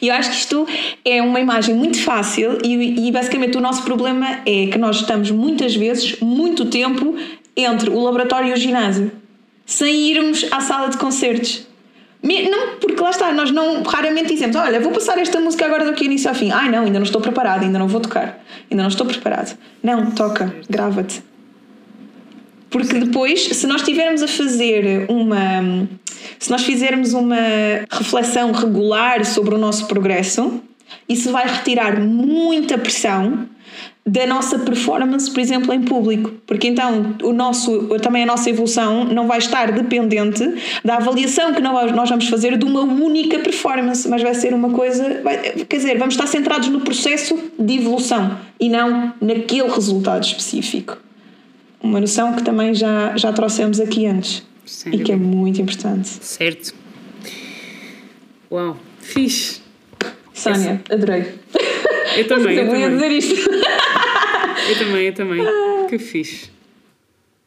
E 0.00 0.08
eu 0.08 0.14
acho 0.14 0.30
que 0.30 0.36
isto 0.36 0.66
é 1.04 1.22
uma 1.22 1.40
imagem 1.40 1.74
muito 1.74 2.02
fácil 2.02 2.58
e, 2.64 3.08
e 3.08 3.12
basicamente 3.12 3.56
o 3.56 3.60
nosso 3.60 3.82
problema 3.82 4.40
é 4.44 4.66
que 4.66 4.78
nós 4.78 4.96
estamos 4.96 5.30
muitas 5.30 5.74
vezes 5.74 6.18
muito 6.20 6.66
tempo 6.66 7.14
entre 7.56 7.88
o 7.90 8.00
laboratório 8.00 8.50
e 8.50 8.52
o 8.52 8.56
ginásio, 8.56 9.10
sem 9.64 10.10
irmos 10.10 10.46
à 10.50 10.60
sala 10.60 10.88
de 10.88 10.98
concertos. 10.98 11.66
Não, 12.22 12.76
porque 12.80 13.00
lá 13.00 13.10
está, 13.10 13.32
nós 13.32 13.52
não 13.52 13.82
raramente 13.84 14.32
dizemos, 14.32 14.56
olha, 14.56 14.80
vou 14.80 14.90
passar 14.90 15.16
esta 15.18 15.38
música 15.38 15.64
agora 15.64 15.84
daqui 15.84 16.04
início 16.04 16.28
ao 16.28 16.34
fim. 16.34 16.50
Ai 16.50 16.68
não, 16.68 16.84
ainda 16.84 16.98
não 16.98 17.04
estou 17.04 17.20
preparado, 17.20 17.62
ainda 17.62 17.78
não 17.78 17.86
vou 17.86 18.00
tocar, 18.00 18.44
ainda 18.68 18.82
não 18.82 18.88
estou 18.88 19.06
preparado. 19.06 19.56
Não, 19.82 20.10
toca, 20.10 20.52
grava-te. 20.68 21.22
Porque 22.68 22.98
depois, 22.98 23.44
se 23.44 23.66
nós 23.66 23.80
estivermos 23.82 24.22
a 24.22 24.28
fazer 24.28 25.06
uma. 25.08 25.88
Se 26.38 26.50
nós 26.50 26.62
fizermos 26.62 27.14
uma 27.14 27.36
reflexão 27.90 28.52
regular 28.52 29.24
sobre 29.24 29.54
o 29.54 29.58
nosso 29.58 29.86
progresso, 29.86 30.60
isso 31.08 31.30
vai 31.32 31.46
retirar 31.46 32.00
muita 32.00 32.78
pressão 32.78 33.48
da 34.06 34.24
nossa 34.24 34.60
performance, 34.60 35.28
por 35.28 35.40
exemplo, 35.40 35.72
em 35.72 35.82
público, 35.82 36.30
porque 36.46 36.68
então 36.68 37.16
o 37.24 37.32
nosso, 37.32 37.88
também 37.98 38.22
a 38.22 38.26
nossa 38.26 38.48
evolução 38.48 39.04
não 39.04 39.26
vai 39.26 39.38
estar 39.38 39.72
dependente 39.72 40.44
da 40.84 40.96
avaliação 40.96 41.52
que 41.52 41.60
nós 41.60 42.08
vamos 42.08 42.28
fazer 42.28 42.56
de 42.56 42.64
uma 42.64 42.82
única 42.82 43.40
performance, 43.40 44.08
mas 44.08 44.22
vai 44.22 44.32
ser 44.32 44.54
uma 44.54 44.70
coisa, 44.70 45.20
vai, 45.24 45.38
quer 45.38 45.76
dizer, 45.76 45.98
vamos 45.98 46.14
estar 46.14 46.28
centrados 46.28 46.68
no 46.68 46.82
processo 46.82 47.36
de 47.58 47.78
evolução 47.78 48.38
e 48.60 48.68
não 48.68 49.12
naquele 49.20 49.68
resultado 49.68 50.22
específico. 50.22 50.98
Uma 51.82 52.00
noção 52.00 52.32
que 52.34 52.44
também 52.44 52.74
já, 52.74 53.16
já 53.16 53.32
trouxemos 53.32 53.80
aqui 53.80 54.06
antes 54.06 54.44
Sem 54.66 54.94
e 54.94 55.04
que 55.04 55.12
é 55.12 55.16
muito 55.16 55.62
importante. 55.62 56.08
Certo. 56.08 56.74
Uau, 58.50 58.76
fixe. 59.00 59.62
Sónia, 60.34 60.82
adorei. 60.90 61.34
Eu 62.16 62.26
também. 62.28 62.56
Eu, 62.56 62.76
ia 62.76 62.90
dizer 62.90 63.12
isto. 63.12 63.50
Eu 64.68 64.78
também, 64.78 65.06
eu 65.06 65.14
também. 65.14 65.42
Que 65.88 66.00
fixe. 66.00 66.50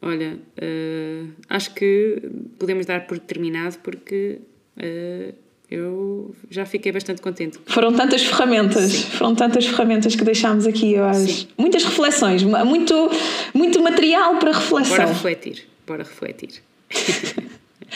Olha, 0.01 0.39
uh, 0.57 1.29
acho 1.49 1.73
que 1.73 2.21
podemos 2.57 2.85
dar 2.85 3.05
por 3.05 3.19
terminado 3.19 3.77
porque 3.79 4.39
uh, 4.77 5.33
eu 5.69 6.33
já 6.49 6.65
fiquei 6.65 6.91
bastante 6.91 7.21
contente. 7.21 7.59
Foram 7.65 7.91
tantas 7.93 8.23
ferramentas, 8.23 8.91
Sim. 8.91 9.11
foram 9.11 9.35
tantas 9.35 9.67
ferramentas 9.67 10.15
que 10.15 10.23
deixámos 10.23 10.65
aqui, 10.65 10.93
eu 10.93 11.03
acho. 11.03 11.27
Sim. 11.27 11.47
Muitas 11.57 11.83
reflexões, 11.83 12.43
muito, 12.43 13.11
muito 13.53 13.81
material 13.81 14.37
para 14.37 14.53
reflexão. 14.53 14.95
Bora 14.95 15.09
refletir, 15.09 15.67
bora 15.85 16.03
refletir. 16.03 16.63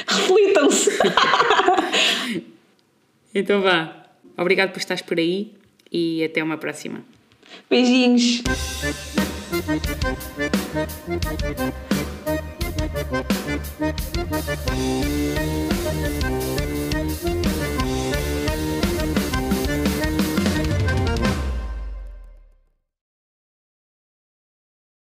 Reflitam-se! 0.08 0.90
então 3.34 3.62
vá. 3.62 4.06
Obrigado 4.38 4.72
por 4.72 4.80
estares 4.80 5.02
por 5.04 5.18
aí 5.20 5.54
e 5.92 6.24
até 6.24 6.44
uma 6.44 6.58
próxima. 6.58 7.04
Beijinhos. 7.70 8.42